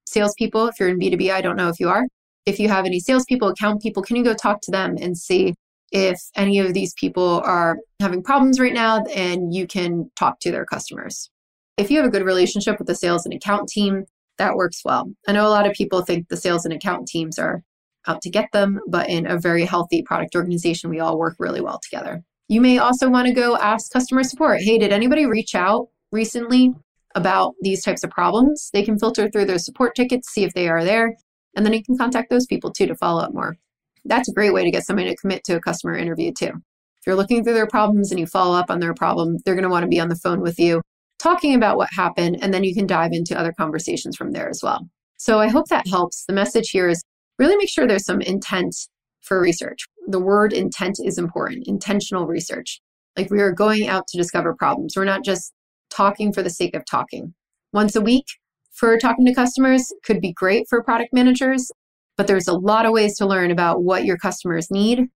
salespeople, 0.06 0.68
if 0.68 0.80
you're 0.80 0.90
in 0.90 1.00
B2B, 1.00 1.32
I 1.32 1.42
don't 1.42 1.56
know 1.56 1.70
if 1.70 1.80
you 1.80 1.90
are, 1.90 2.06
if 2.46 2.60
you 2.60 2.68
have 2.68 2.86
any 2.86 3.00
salespeople, 3.00 3.50
account 3.50 3.82
people, 3.82 4.04
can 4.04 4.16
you 4.16 4.24
go 4.24 4.34
talk 4.34 4.62
to 4.62 4.72
them 4.72 4.96
and 5.00 5.18
see 5.18 5.54
if 5.92 6.20
any 6.36 6.60
of 6.60 6.74
these 6.74 6.94
people 6.94 7.42
are 7.46 7.78
having 8.00 8.24
problems 8.24 8.60
right 8.60 8.74
now 8.74 9.04
and 9.16 9.54
you 9.54 9.68
can 9.68 10.10
talk 10.16 10.40
to 10.42 10.52
their 10.52 10.66
customers? 10.66 11.30
If 11.78 11.90
you 11.90 11.98
have 11.98 12.06
a 12.06 12.12
good 12.12 12.26
relationship 12.26 12.78
with 12.78 12.88
the 12.88 12.96
sales 12.96 13.26
and 13.26 13.34
account 13.34 13.70
team, 13.70 14.06
that 14.38 14.56
works 14.56 14.82
well. 14.84 15.12
I 15.28 15.32
know 15.32 15.48
a 15.48 15.50
lot 15.50 15.68
of 15.68 15.74
people 15.74 16.02
think 16.02 16.28
the 16.28 16.38
sales 16.38 16.66
and 16.66 16.74
account 16.74 17.08
teams 17.08 17.38
are 17.38 17.62
out 18.08 18.22
to 18.22 18.30
get 18.30 18.50
them, 18.54 18.80
but 18.88 19.10
in 19.10 19.28
a 19.28 19.38
very 19.38 19.66
healthy 19.66 20.02
product 20.02 20.36
organization, 20.36 20.90
we 20.90 21.00
all 21.00 21.20
work 21.20 21.36
really 21.40 21.62
well 21.62 21.80
together. 21.84 22.24
You 22.48 22.62
may 22.62 22.80
also 22.80 23.10
want 23.10 23.28
to 23.28 23.34
go 23.34 23.58
ask 23.58 23.92
customer 23.92 24.24
support 24.24 24.62
hey, 24.62 24.78
did 24.78 24.92
anybody 24.92 25.26
reach 25.26 25.56
out 25.56 25.90
recently 26.12 26.74
about 27.16 27.56
these 27.62 27.84
types 27.84 28.04
of 28.04 28.10
problems? 28.10 28.70
They 28.74 28.84
can 28.84 29.00
filter 29.00 29.30
through 29.30 29.46
their 29.46 29.60
support 29.60 29.96
tickets, 29.96 30.32
see 30.32 30.44
if 30.44 30.54
they 30.54 30.70
are 30.70 30.84
there, 30.84 31.16
and 31.56 31.66
then 31.66 31.74
you 31.74 31.84
can 31.84 31.98
contact 31.98 32.30
those 32.30 32.46
people 32.46 32.72
too 32.72 32.88
to 32.88 32.96
follow 32.96 33.22
up 33.22 33.34
more. 33.34 33.58
That's 34.06 34.30
a 34.30 34.34
great 34.34 34.54
way 34.54 34.64
to 34.64 34.72
get 34.72 34.86
somebody 34.86 35.10
to 35.10 35.16
commit 35.16 35.44
to 35.46 35.56
a 35.56 35.62
customer 35.62 35.96
interview 35.96 36.32
too. 36.32 36.52
If 36.54 37.08
you're 37.08 37.16
looking 37.16 37.44
through 37.44 37.54
their 37.54 37.68
problems 37.68 38.12
and 38.12 38.20
you 38.20 38.28
follow 38.28 38.58
up 38.58 38.70
on 38.70 38.80
their 38.80 38.94
problem, 38.94 39.38
they're 39.46 39.56
going 39.56 39.64
to 39.64 39.70
want 39.70 39.84
to 39.84 39.90
be 39.90 40.00
on 40.00 40.10
the 40.10 40.16
phone 40.16 40.42
with 40.42 40.60
you 40.60 40.82
talking 41.20 41.54
about 41.54 41.78
what 41.78 41.90
happened, 41.92 42.38
and 42.42 42.54
then 42.54 42.64
you 42.64 42.74
can 42.74 42.88
dive 42.88 43.12
into 43.12 43.38
other 43.38 43.54
conversations 43.54 44.16
from 44.16 44.32
there 44.32 44.50
as 44.50 44.62
well. 44.64 44.88
So 45.18 45.40
I 45.40 45.50
hope 45.50 45.68
that 45.68 45.88
helps. 45.88 46.24
The 46.26 46.34
message 46.34 46.70
here 46.70 46.88
is 46.88 47.04
really 47.38 47.58
make 47.58 47.70
sure 47.70 47.86
there's 47.86 48.06
some 48.06 48.22
intent 48.22 48.76
for 49.22 49.40
research. 49.40 49.86
The 50.08 50.20
word 50.20 50.54
intent 50.54 50.98
is 51.04 51.18
important, 51.18 51.68
intentional 51.68 52.26
research. 52.26 52.82
Like 53.18 53.30
we 53.30 53.42
are 53.42 53.52
going 53.52 53.88
out 53.88 54.08
to 54.08 54.18
discover 54.18 54.56
problems. 54.56 54.94
We're 54.96 55.04
not 55.04 55.26
just 55.26 55.54
talking 55.90 56.34
for 56.34 56.44
the 56.44 56.50
sake 56.50 56.76
of 56.76 56.86
talking. 56.86 57.34
Once 57.74 57.96
a 57.96 58.02
week 58.02 58.26
for 58.72 58.98
talking 58.98 59.26
to 59.26 59.34
customers 59.34 59.92
could 60.04 60.22
be 60.22 60.34
great 60.34 60.66
for 60.70 60.84
product 60.84 61.14
managers, 61.14 61.72
but 62.18 62.28
there's 62.28 62.48
a 62.48 62.58
lot 62.58 62.86
of 62.86 62.92
ways 62.92 63.18
to 63.18 63.28
learn 63.28 63.52
about 63.52 63.84
what 63.84 64.06
your 64.06 64.18
customers 64.18 64.72
need. 64.72 65.08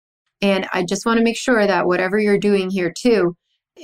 And 0.42 0.68
I 0.74 0.84
just 0.84 1.06
want 1.06 1.18
to 1.18 1.24
make 1.24 1.38
sure 1.38 1.66
that 1.66 1.88
whatever 1.88 2.20
you're 2.20 2.38
doing 2.38 2.70
here 2.70 2.94
too 2.96 3.36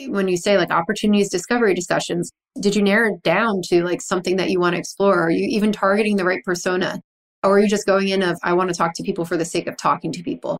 when 0.07 0.27
you 0.27 0.37
say 0.37 0.57
like 0.57 0.71
opportunities 0.71 1.29
discovery 1.29 1.73
discussions, 1.73 2.31
did 2.59 2.75
you 2.75 2.81
narrow 2.83 3.13
it 3.13 3.23
down 3.23 3.61
to 3.65 3.83
like 3.83 4.01
something 4.01 4.35
that 4.37 4.49
you 4.49 4.59
want 4.59 4.75
to 4.75 4.79
explore? 4.79 5.25
Are 5.25 5.31
you 5.31 5.47
even 5.49 5.71
targeting 5.71 6.15
the 6.15 6.25
right 6.25 6.43
persona? 6.43 7.01
Or 7.43 7.55
are 7.55 7.59
you 7.59 7.69
just 7.69 7.85
going 7.85 8.09
in 8.09 8.21
of, 8.21 8.37
I 8.43 8.53
want 8.53 8.69
to 8.69 8.75
talk 8.75 8.93
to 8.95 9.03
people 9.03 9.25
for 9.25 9.37
the 9.37 9.45
sake 9.45 9.67
of 9.67 9.77
talking 9.77 10.11
to 10.11 10.23
people? 10.23 10.59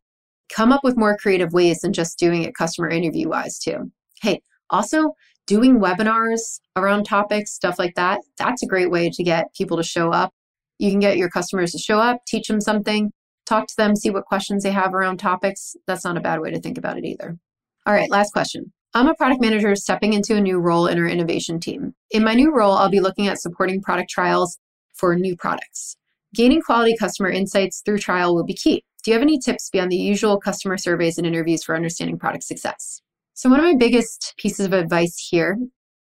Come 0.52 0.72
up 0.72 0.82
with 0.82 0.96
more 0.96 1.16
creative 1.16 1.52
ways 1.52 1.80
than 1.80 1.92
just 1.92 2.18
doing 2.18 2.42
it 2.42 2.54
customer 2.56 2.88
interview 2.88 3.28
wise 3.28 3.58
too. 3.58 3.90
Hey, 4.20 4.40
also 4.70 5.12
doing 5.50 5.80
webinars 5.80 6.60
around 6.76 7.02
topics, 7.02 7.50
stuff 7.50 7.76
like 7.76 7.96
that. 7.96 8.20
That's 8.38 8.62
a 8.62 8.68
great 8.68 8.88
way 8.88 9.10
to 9.10 9.24
get 9.24 9.52
people 9.52 9.76
to 9.78 9.82
show 9.82 10.12
up. 10.12 10.32
You 10.78 10.92
can 10.92 11.00
get 11.00 11.16
your 11.16 11.28
customers 11.28 11.72
to 11.72 11.78
show 11.78 11.98
up, 11.98 12.18
teach 12.24 12.46
them 12.46 12.60
something, 12.60 13.10
talk 13.46 13.66
to 13.66 13.74
them, 13.76 13.96
see 13.96 14.10
what 14.10 14.26
questions 14.26 14.62
they 14.62 14.70
have 14.70 14.94
around 14.94 15.16
topics. 15.16 15.74
That's 15.88 16.04
not 16.04 16.16
a 16.16 16.20
bad 16.20 16.38
way 16.38 16.52
to 16.52 16.60
think 16.60 16.78
about 16.78 16.98
it 16.98 17.04
either. 17.04 17.36
All 17.84 17.92
right, 17.92 18.08
last 18.08 18.32
question. 18.32 18.72
I'm 18.94 19.08
a 19.08 19.14
product 19.16 19.40
manager 19.40 19.74
stepping 19.74 20.12
into 20.12 20.36
a 20.36 20.40
new 20.40 20.60
role 20.60 20.86
in 20.86 21.00
our 21.00 21.08
innovation 21.08 21.58
team. 21.58 21.96
In 22.12 22.22
my 22.22 22.34
new 22.34 22.54
role, 22.54 22.74
I'll 22.74 22.88
be 22.88 23.00
looking 23.00 23.26
at 23.26 23.40
supporting 23.40 23.82
product 23.82 24.08
trials 24.08 24.56
for 24.94 25.16
new 25.16 25.36
products. 25.36 25.96
Gaining 26.32 26.62
quality 26.62 26.96
customer 26.96 27.28
insights 27.28 27.82
through 27.84 27.98
trial 27.98 28.36
will 28.36 28.44
be 28.44 28.54
key. 28.54 28.84
Do 29.02 29.10
you 29.10 29.14
have 29.16 29.22
any 29.22 29.40
tips 29.40 29.68
beyond 29.68 29.90
the 29.90 29.96
usual 29.96 30.38
customer 30.38 30.78
surveys 30.78 31.18
and 31.18 31.26
interviews 31.26 31.64
for 31.64 31.74
understanding 31.74 32.20
product 32.20 32.44
success? 32.44 33.02
So, 33.40 33.48
one 33.48 33.58
of 33.58 33.64
my 33.64 33.74
biggest 33.74 34.34
pieces 34.36 34.66
of 34.66 34.74
advice 34.74 35.16
here, 35.30 35.56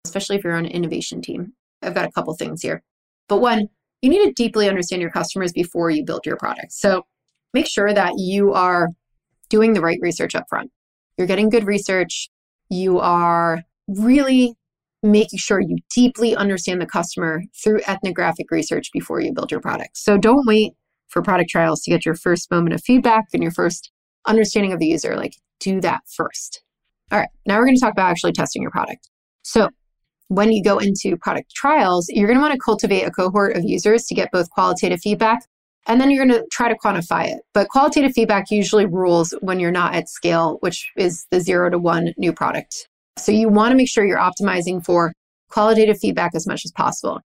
especially 0.05 0.37
if 0.37 0.45
you're 0.45 0.55
on 0.55 0.65
an 0.65 0.71
innovation 0.71 1.21
team, 1.21 1.55
I've 1.83 1.93
got 1.93 2.05
a 2.05 2.13
couple 2.13 2.33
things 2.37 2.63
here. 2.63 2.85
But 3.29 3.39
one, 3.41 3.67
you 4.01 4.11
need 4.11 4.25
to 4.27 4.33
deeply 4.33 4.69
understand 4.69 5.03
your 5.03 5.11
customers 5.11 5.53
before 5.53 5.91
you 5.91 6.05
build 6.05 6.25
your 6.25 6.37
product. 6.37 6.71
So, 6.71 7.03
make 7.53 7.67
sure 7.67 7.93
that 7.93 8.13
you 8.17 8.53
are 8.53 8.91
doing 9.49 9.73
the 9.73 9.81
right 9.81 9.99
research 10.01 10.37
up 10.37 10.45
front. 10.49 10.71
You're 11.19 11.27
getting 11.27 11.51
good 11.51 11.67
research, 11.67 12.31
you 12.71 13.01
are 13.01 13.65
really 13.89 14.55
making 15.03 15.41
sure 15.41 15.61
you 15.61 15.79
deeply 15.93 16.37
understand 16.37 16.81
the 16.81 16.87
customer 16.87 17.43
through 17.61 17.81
ethnographic 17.89 18.53
research 18.53 18.91
before 18.93 19.19
you 19.19 19.33
build 19.33 19.51
your 19.51 19.61
product. 19.61 19.99
So 19.99 20.17
don't 20.17 20.47
wait 20.47 20.75
for 21.09 21.23
product 21.23 21.51
trials 21.51 21.83
to 21.83 21.91
get 21.91 22.07
your 22.07 22.15
first 22.15 22.53
moment 22.53 22.75
of 22.75 22.85
feedback 22.85 23.25
and 23.33 23.43
your 23.43 23.51
first 23.51 23.91
understanding 24.29 24.73
of 24.73 24.79
the 24.79 24.87
user. 24.87 25.17
Like, 25.17 25.35
do 25.59 25.81
that 25.81 26.03
first. 26.07 26.63
All 27.13 27.19
right, 27.19 27.29
now 27.47 27.59
we're 27.59 27.67
going 27.67 27.77
to 27.77 27.81
talk 27.81 27.93
about 27.93 28.11
actually 28.11 28.33
testing 28.33 28.63
your 28.63 28.73
product. 28.73 29.09
So, 29.43 29.71
when 30.29 30.51
you 30.51 30.63
go 30.63 30.79
into 30.79 31.17
product 31.17 31.55
trials, 31.55 32.09
you're 32.09 32.27
going 32.27 32.39
to 32.39 32.43
want 32.43 32.53
to 32.53 32.59
cultivate 32.59 33.05
a 33.05 33.13
cohort 33.13 33.57
of 33.57 33.63
users 33.63 34.07
to 34.07 34.15
get 34.15 34.33
both 34.33 34.51
qualitative 34.51 34.99
feedback 35.01 35.47
and 35.87 36.01
then 36.01 36.11
you're 36.11 36.27
going 36.27 36.41
to 36.41 36.47
try 36.51 36.69
to 36.69 36.77
quantify 36.85 37.27
it. 37.29 37.41
But 37.55 37.69
qualitative 37.69 38.13
feedback 38.13 38.51
usually 38.51 38.87
rules 38.87 39.35
when 39.41 39.61
you're 39.61 39.71
not 39.71 39.95
at 39.95 40.09
scale, 40.09 40.59
which 40.61 40.91
is 40.97 41.27
the 41.31 41.41
zero 41.41 41.71
to 41.71 41.79
one 41.79 42.13
new 42.17 42.33
product. 42.33 42.89
So 43.19 43.33
you 43.33 43.49
want 43.49 43.71
to 43.71 43.77
make 43.77 43.89
sure 43.89 44.05
you're 44.05 44.19
optimizing 44.19 44.85
for 44.85 45.13
qualitative 45.49 45.99
feedback 45.99 46.35
as 46.35 46.47
much 46.47 46.63
as 46.65 46.73
possible. 46.73 47.21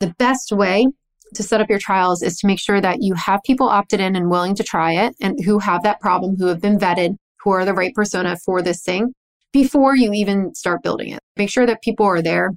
The 0.00 0.14
best 0.18 0.50
way 0.50 0.86
to 1.34 1.42
set 1.42 1.60
up 1.60 1.68
your 1.68 1.78
trials 1.78 2.22
is 2.22 2.38
to 2.38 2.46
make 2.46 2.58
sure 2.58 2.80
that 2.80 3.02
you 3.02 3.14
have 3.14 3.40
people 3.44 3.68
opted 3.68 4.00
in 4.00 4.16
and 4.16 4.30
willing 4.30 4.54
to 4.54 4.64
try 4.64 4.92
it 4.92 5.14
and 5.20 5.38
who 5.44 5.58
have 5.58 5.82
that 5.82 6.00
problem, 6.00 6.36
who 6.36 6.46
have 6.46 6.60
been 6.60 6.78
vetted, 6.78 7.16
who 7.40 7.50
are 7.50 7.64
the 7.64 7.74
right 7.74 7.94
persona 7.94 8.36
for 8.44 8.62
this 8.62 8.82
thing 8.82 9.12
before 9.52 9.96
you 9.96 10.12
even 10.12 10.54
start 10.54 10.82
building 10.82 11.10
it. 11.10 11.20
Make 11.36 11.50
sure 11.50 11.66
that 11.66 11.82
people 11.82 12.06
are 12.06 12.22
there 12.22 12.50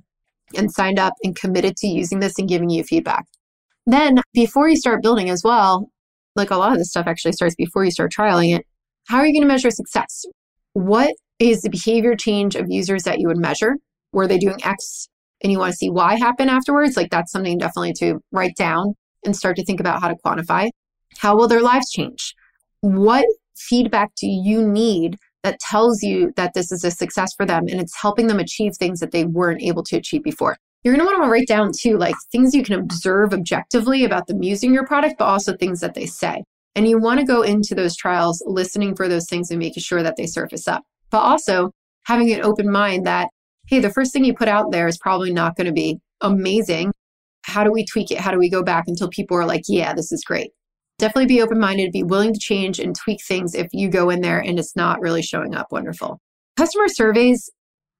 and 0.56 0.72
signed 0.72 1.00
up 1.00 1.14
and 1.24 1.36
committed 1.36 1.76
to 1.78 1.88
using 1.88 2.20
this 2.20 2.38
and 2.38 2.48
giving 2.48 2.70
you 2.70 2.84
feedback. 2.84 3.26
Then, 3.86 4.22
before 4.34 4.70
you 4.70 4.76
start 4.76 5.02
building 5.02 5.30
as 5.30 5.44
well, 5.44 5.90
like 6.36 6.52
a 6.52 6.58
lot 6.58 6.72
of 6.72 6.78
this 6.78 6.90
stuff 6.90 7.08
actually 7.08 7.34
starts 7.34 7.56
before 7.56 7.84
you 7.84 7.92
start 7.92 8.12
trialing 8.12 8.56
it, 8.56 8.66
how 9.08 9.18
are 9.18 9.26
you 9.26 9.34
going 9.34 9.42
to 9.42 9.48
measure 9.48 9.72
success? 9.72 10.26
What 10.74 11.14
is 11.40 11.62
the 11.62 11.70
behavior 11.70 12.16
change 12.16 12.56
of 12.56 12.68
users 12.70 13.04
that 13.04 13.20
you 13.20 13.28
would 13.28 13.38
measure? 13.38 13.78
Were 14.12 14.28
they 14.28 14.38
doing 14.38 14.64
X 14.64 15.08
and 15.42 15.52
you 15.52 15.60
want 15.60 15.72
to 15.72 15.78
see 15.78 15.90
Y 15.90 16.16
happen 16.16 16.50
afterwards? 16.50 16.98
Like 16.98 17.10
that's 17.10 17.32
something 17.32 17.58
definitely 17.58 17.94
to 18.00 18.20
write 18.32 18.56
down 18.56 18.94
and 19.26 19.36
start 19.36 19.56
to 19.56 19.66
think 19.66 19.80
about 19.80 20.02
how 20.02 20.08
to 20.08 20.16
quantify. 20.24 20.70
How 21.18 21.36
will 21.36 21.48
their 21.48 21.62
lives 21.62 21.90
change? 21.92 22.34
What 22.82 23.26
feedback 23.58 24.10
do 24.16 24.28
you 24.28 24.66
need 24.66 25.18
that 25.44 25.60
tells 25.60 26.02
you 26.04 26.32
that 26.36 26.54
this 26.54 26.72
is 26.72 26.84
a 26.84 26.92
success 26.92 27.34
for 27.36 27.46
them 27.46 27.66
and 27.70 27.80
it's 27.80 28.00
helping 28.00 28.28
them 28.28 28.40
achieve 28.40 28.74
things 28.76 29.00
that 29.00 29.12
they 29.12 29.26
weren't 29.26 29.62
able 29.62 29.84
to 29.84 29.98
achieve 29.98 30.24
before? 30.24 30.58
you're 30.84 30.96
going 30.96 31.06
to 31.06 31.12
want 31.12 31.24
to 31.24 31.30
write 31.30 31.48
down 31.48 31.72
too, 31.78 31.98
like 31.98 32.16
things 32.32 32.56
you 32.56 32.64
can 32.64 32.80
observe 32.80 33.34
objectively 33.34 34.06
about 34.06 34.28
them 34.28 34.42
using 34.42 34.74
your 34.74 34.86
product, 34.86 35.16
but 35.18 35.26
also 35.26 35.56
things 35.56 35.82
that 35.82 35.94
they 35.94 36.06
say. 36.06 36.44
And 36.76 36.88
you 36.88 37.00
want 37.00 37.20
to 37.20 37.26
go 37.26 37.42
into 37.42 37.76
those 37.76 37.98
trials 37.98 38.42
listening 38.46 38.96
for 38.96 39.08
those 39.10 39.28
things 39.28 39.50
and 39.52 39.60
making 39.60 39.82
sure 39.82 40.04
that 40.04 40.16
they 40.16 40.26
surface 40.26 40.68
up. 40.68 40.84
But 41.10 41.20
also 41.20 41.72
having 42.06 42.32
an 42.32 42.44
open 42.44 42.72
mind 42.72 43.06
that, 43.06 43.28
hey, 43.68 43.80
the 43.80 43.92
first 43.92 44.14
thing 44.14 44.24
you 44.24 44.34
put 44.34 44.48
out 44.48 44.72
there 44.72 44.88
is 44.88 44.98
probably 44.98 45.34
not 45.34 45.58
going 45.58 45.68
to 45.68 45.74
be 45.74 46.00
amazing. 46.22 46.92
How 47.44 47.64
do 47.64 47.72
we 47.72 47.86
tweak 47.86 48.12
it? 48.12 48.20
How 48.20 48.32
do 48.32 48.38
we 48.38 48.50
go 48.50 48.64
back 48.64 48.86
until 48.88 49.10
people 49.10 49.36
are 49.36 49.46
like, 49.46 49.64
yeah, 49.68 49.94
this 49.94 50.12
is 50.12 50.24
great? 50.24 50.52
Definitely 51.00 51.28
be 51.28 51.42
open 51.42 51.60
minded, 51.60 51.92
be 51.92 52.04
willing 52.04 52.34
to 52.34 52.40
change 52.40 52.80
and 52.80 52.96
tweak 52.96 53.20
things 53.26 53.56
if 53.56 53.68
you 53.72 53.90
go 53.90 54.10
in 54.10 54.22
there 54.22 54.40
and 54.40 54.60
it's 54.60 54.76
not 54.76 55.02
really 55.02 55.24
showing 55.24 55.56
up 55.56 55.72
wonderful. 55.72 56.20
Customer 56.56 56.88
surveys 56.88 57.50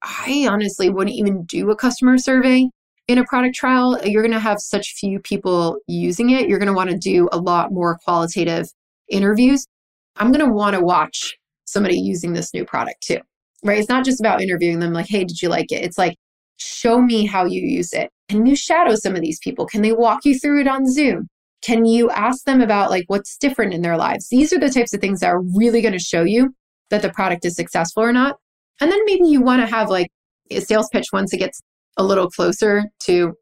I 0.04 0.48
honestly 0.50 0.90
wouldn't 0.90 1.16
even 1.16 1.44
do 1.46 1.70
a 1.72 1.76
customer 1.76 2.18
survey 2.18 2.70
in 3.08 3.18
a 3.18 3.26
product 3.26 3.56
trial. 3.56 4.00
You're 4.04 4.24
going 4.24 4.34
to 4.34 4.40
have 4.40 4.60
such 4.60 4.94
few 4.94 5.20
people 5.20 5.78
using 5.88 6.30
it. 6.30 6.48
You're 6.48 6.60
going 6.60 6.68
to 6.68 6.74
want 6.74 6.90
to 6.90 6.98
do 6.98 7.28
a 7.32 7.38
lot 7.38 7.72
more 7.72 7.98
qualitative 8.04 8.68
interviews. 9.10 9.66
I'm 10.18 10.32
going 10.32 10.46
to 10.46 10.54
want 10.54 10.76
to 10.76 10.82
watch 10.82 11.38
somebody 11.66 11.98
using 12.00 12.34
this 12.34 12.54
new 12.54 12.66
product 12.66 13.02
too, 13.04 13.20
right? 13.64 13.80
It's 13.80 13.90
not 13.90 14.06
just 14.06 14.20
about 14.20 14.42
interviewing 14.42 14.80
them 14.80 14.94
like, 14.94 15.08
hey, 15.08 15.24
did 15.24 15.42
you 15.42 15.50
like 15.50 15.72
it? 15.72 15.84
It's 15.84 15.98
like, 15.98 16.16
show 16.58 17.02
me 17.02 17.26
how 17.26 17.46
you 17.46 17.62
use 17.62 17.94
it. 17.94 18.10
Can 18.30 18.46
you 18.46 18.56
shadow 18.56 18.96
some 18.96 19.16
of 19.16 19.22
these 19.22 19.40
people? 19.40 19.66
Can 19.66 19.82
they 19.82 19.92
walk 19.92 20.26
you 20.26 20.38
through 20.38 20.62
it 20.62 20.68
on 20.68 20.90
Zoom? 20.90 21.28
Can 21.62 21.86
you 21.86 22.10
ask 22.12 22.46
them 22.46 22.62
about 22.62 22.90
like 22.90 23.06
what's 23.08 23.38
different 23.38 23.74
in 23.74 23.82
their 23.82 23.98
lives? 23.98 24.28
These 24.30 24.54
are 24.54 24.60
the 24.60 24.70
types 24.70 24.94
of 24.94 25.02
things 25.02 25.20
that 25.20 25.28
are 25.28 25.42
really 25.56 25.82
going 25.82 25.94
to 25.94 26.00
show 26.00 26.24
you 26.24 26.54
that 26.90 27.02
the 27.02 27.10
product 27.10 27.46
is 27.46 27.56
successful 27.56 28.04
or 28.04 28.14
not. 28.14 28.38
And 28.82 28.92
then 28.92 29.00
maybe 29.06 29.28
you 29.28 29.42
want 29.42 29.62
to 29.62 29.68
have 29.68 29.90
like 29.90 30.10
a 30.50 30.62
sales 30.62 30.88
pitch 30.92 31.08
once 31.12 31.34
it 31.34 31.38
gets 31.38 31.60
a 31.98 32.04
little 32.04 32.30
closer 32.30 32.86
to 33.04 33.34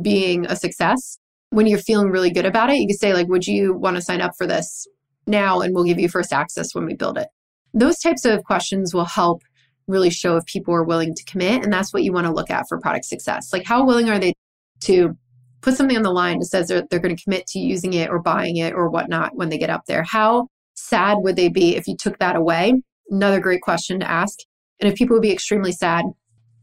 being 0.00 0.46
a 0.46 0.56
success. 0.56 1.18
when 1.50 1.66
you're 1.66 1.78
feeling 1.78 2.10
really 2.10 2.30
good 2.30 2.46
about 2.46 2.70
it, 2.70 2.76
you 2.76 2.86
can 2.86 2.96
say, 2.96 3.14
like, 3.14 3.28
would 3.28 3.46
you 3.46 3.74
want 3.74 3.96
to 3.96 4.02
sign 4.02 4.20
up 4.20 4.32
for 4.36 4.46
this 4.46 4.86
now? 5.26 5.60
And 5.60 5.74
we'll 5.74 5.84
give 5.84 5.98
you 5.98 6.08
first 6.08 6.32
access 6.32 6.74
when 6.74 6.86
we 6.86 6.94
build 6.94 7.18
it. 7.18 7.28
Those 7.72 7.98
types 7.98 8.24
of 8.24 8.44
questions 8.44 8.94
will 8.94 9.04
help 9.04 9.42
really 9.86 10.10
show 10.10 10.36
if 10.36 10.44
people 10.46 10.74
are 10.74 10.84
willing 10.84 11.14
to 11.14 11.24
commit. 11.24 11.62
And 11.62 11.72
that's 11.72 11.92
what 11.92 12.02
you 12.02 12.12
want 12.12 12.26
to 12.26 12.32
look 12.32 12.50
at 12.50 12.66
for 12.68 12.80
product 12.80 13.04
success. 13.04 13.52
Like, 13.52 13.64
how 13.64 13.84
willing 13.84 14.10
are 14.10 14.18
they 14.18 14.34
to 14.80 15.16
put 15.66 15.76
something 15.76 15.96
on 15.96 16.04
the 16.04 16.12
line 16.12 16.38
that 16.38 16.44
says 16.44 16.68
they're, 16.68 16.86
they're 16.88 17.00
going 17.00 17.14
to 17.14 17.22
commit 17.24 17.44
to 17.48 17.58
using 17.58 17.94
it 17.94 18.08
or 18.08 18.20
buying 18.20 18.56
it 18.56 18.72
or 18.72 18.88
whatnot 18.88 19.34
when 19.34 19.48
they 19.48 19.58
get 19.58 19.68
up 19.68 19.82
there? 19.88 20.04
How 20.04 20.46
sad 20.74 21.16
would 21.18 21.34
they 21.34 21.48
be 21.48 21.74
if 21.74 21.88
you 21.88 21.96
took 21.98 22.16
that 22.20 22.36
away? 22.36 22.80
Another 23.10 23.40
great 23.40 23.62
question 23.62 23.98
to 23.98 24.08
ask. 24.08 24.38
And 24.80 24.88
if 24.88 24.96
people 24.96 25.16
would 25.16 25.22
be 25.22 25.32
extremely 25.32 25.72
sad 25.72 26.04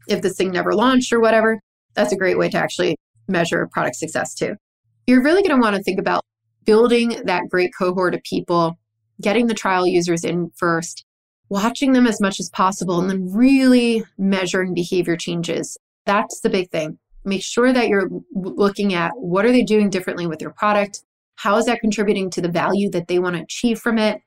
if 0.08 0.22
this 0.22 0.36
thing 0.38 0.50
never 0.50 0.72
launched 0.72 1.12
or 1.12 1.20
whatever, 1.20 1.60
that's 1.92 2.12
a 2.12 2.16
great 2.16 2.38
way 2.38 2.48
to 2.48 2.56
actually 2.56 2.96
measure 3.28 3.68
product 3.70 3.96
success 3.96 4.34
too. 4.34 4.54
You're 5.06 5.22
really 5.22 5.42
going 5.42 5.54
to 5.54 5.62
want 5.62 5.76
to 5.76 5.82
think 5.82 6.00
about 6.00 6.22
building 6.64 7.20
that 7.26 7.50
great 7.50 7.72
cohort 7.76 8.14
of 8.14 8.22
people, 8.22 8.78
getting 9.20 9.48
the 9.48 9.54
trial 9.54 9.86
users 9.86 10.24
in 10.24 10.50
first, 10.56 11.04
watching 11.50 11.92
them 11.92 12.06
as 12.06 12.22
much 12.22 12.40
as 12.40 12.48
possible, 12.48 12.98
and 13.00 13.10
then 13.10 13.30
really 13.30 14.02
measuring 14.16 14.72
behavior 14.72 15.16
changes. 15.18 15.76
That's 16.06 16.40
the 16.40 16.48
big 16.48 16.70
thing. 16.70 16.98
Make 17.24 17.42
sure 17.42 17.72
that 17.72 17.88
you're 17.88 18.10
looking 18.34 18.94
at 18.94 19.12
what 19.16 19.44
are 19.44 19.52
they 19.52 19.62
doing 19.62 19.90
differently 19.90 20.26
with 20.26 20.40
your 20.40 20.52
product? 20.52 21.02
How 21.36 21.56
is 21.56 21.66
that 21.66 21.80
contributing 21.80 22.30
to 22.30 22.40
the 22.40 22.50
value 22.50 22.90
that 22.90 23.08
they 23.08 23.18
want 23.18 23.36
to 23.36 23.42
achieve 23.42 23.78
from 23.78 23.98
it? 23.98 24.20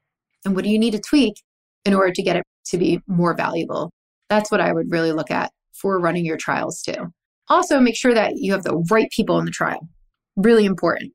And 0.46 0.56
what 0.56 0.64
do 0.64 0.70
you 0.70 0.80
need 0.80 0.92
to 0.92 1.00
tweak 1.00 1.36
in 1.86 1.94
order 1.94 2.12
to 2.12 2.24
get 2.24 2.38
it 2.38 2.44
to 2.68 2.78
be 2.78 3.02
more 3.08 3.36
valuable? 3.36 3.92
That's 4.30 4.52
what 4.52 4.62
I 4.62 4.74
would 4.74 4.92
really 4.92 5.12
look 5.12 5.32
at 5.32 5.52
for 5.74 6.00
running 6.00 6.26
your 6.26 6.38
trials 6.38 6.82
too. 6.82 7.14
Also, 7.50 7.80
make 7.80 7.96
sure 7.96 8.14
that 8.14 8.34
you 8.36 8.52
have 8.52 8.64
the 8.64 8.84
right 8.90 9.10
people 9.12 9.40
in 9.40 9.46
the 9.46 9.52
trial. 9.52 9.88
Really 10.36 10.66
important. 10.66 11.14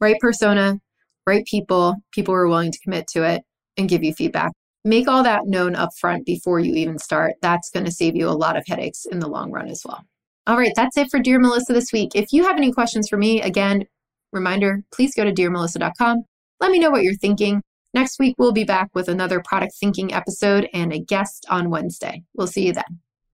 Right 0.00 0.16
persona, 0.20 0.78
right 1.26 1.44
people, 1.44 1.94
people 2.12 2.34
who 2.34 2.40
are 2.40 2.48
willing 2.48 2.72
to 2.72 2.78
commit 2.80 3.06
to 3.08 3.22
it 3.22 3.42
and 3.76 3.88
give 3.88 4.02
you 4.02 4.12
feedback. 4.12 4.52
Make 4.84 5.08
all 5.08 5.22
that 5.22 5.46
known 5.46 5.74
upfront 5.74 6.24
before 6.24 6.60
you 6.60 6.74
even 6.74 6.98
start. 6.98 7.34
That's 7.42 7.70
going 7.70 7.84
to 7.84 7.92
save 7.92 8.16
you 8.16 8.28
a 8.28 8.30
lot 8.30 8.56
of 8.56 8.64
headaches 8.66 9.06
in 9.06 9.18
the 9.18 9.28
long 9.28 9.52
run 9.52 9.68
as 9.68 9.82
well. 9.84 10.04
All 10.48 10.56
right, 10.56 10.72
that's 10.74 10.96
it 10.96 11.10
for 11.10 11.20
Dear 11.20 11.38
Melissa 11.38 11.74
this 11.74 11.92
week. 11.92 12.12
If 12.14 12.32
you 12.32 12.42
have 12.44 12.56
any 12.56 12.72
questions 12.72 13.06
for 13.06 13.18
me, 13.18 13.42
again, 13.42 13.84
reminder, 14.32 14.82
please 14.94 15.14
go 15.14 15.22
to 15.22 15.30
dearmelissa.com. 15.30 16.22
Let 16.58 16.70
me 16.72 16.78
know 16.78 16.88
what 16.88 17.02
you're 17.02 17.16
thinking. 17.16 17.60
Next 17.92 18.18
week, 18.18 18.34
we'll 18.38 18.52
be 18.52 18.64
back 18.64 18.88
with 18.94 19.10
another 19.10 19.42
product 19.44 19.74
thinking 19.78 20.14
episode 20.14 20.66
and 20.72 20.90
a 20.90 21.00
guest 21.00 21.44
on 21.50 21.68
Wednesday. 21.68 22.22
We'll 22.34 22.46
see 22.46 22.66
you 22.66 22.72
then. 22.72 23.00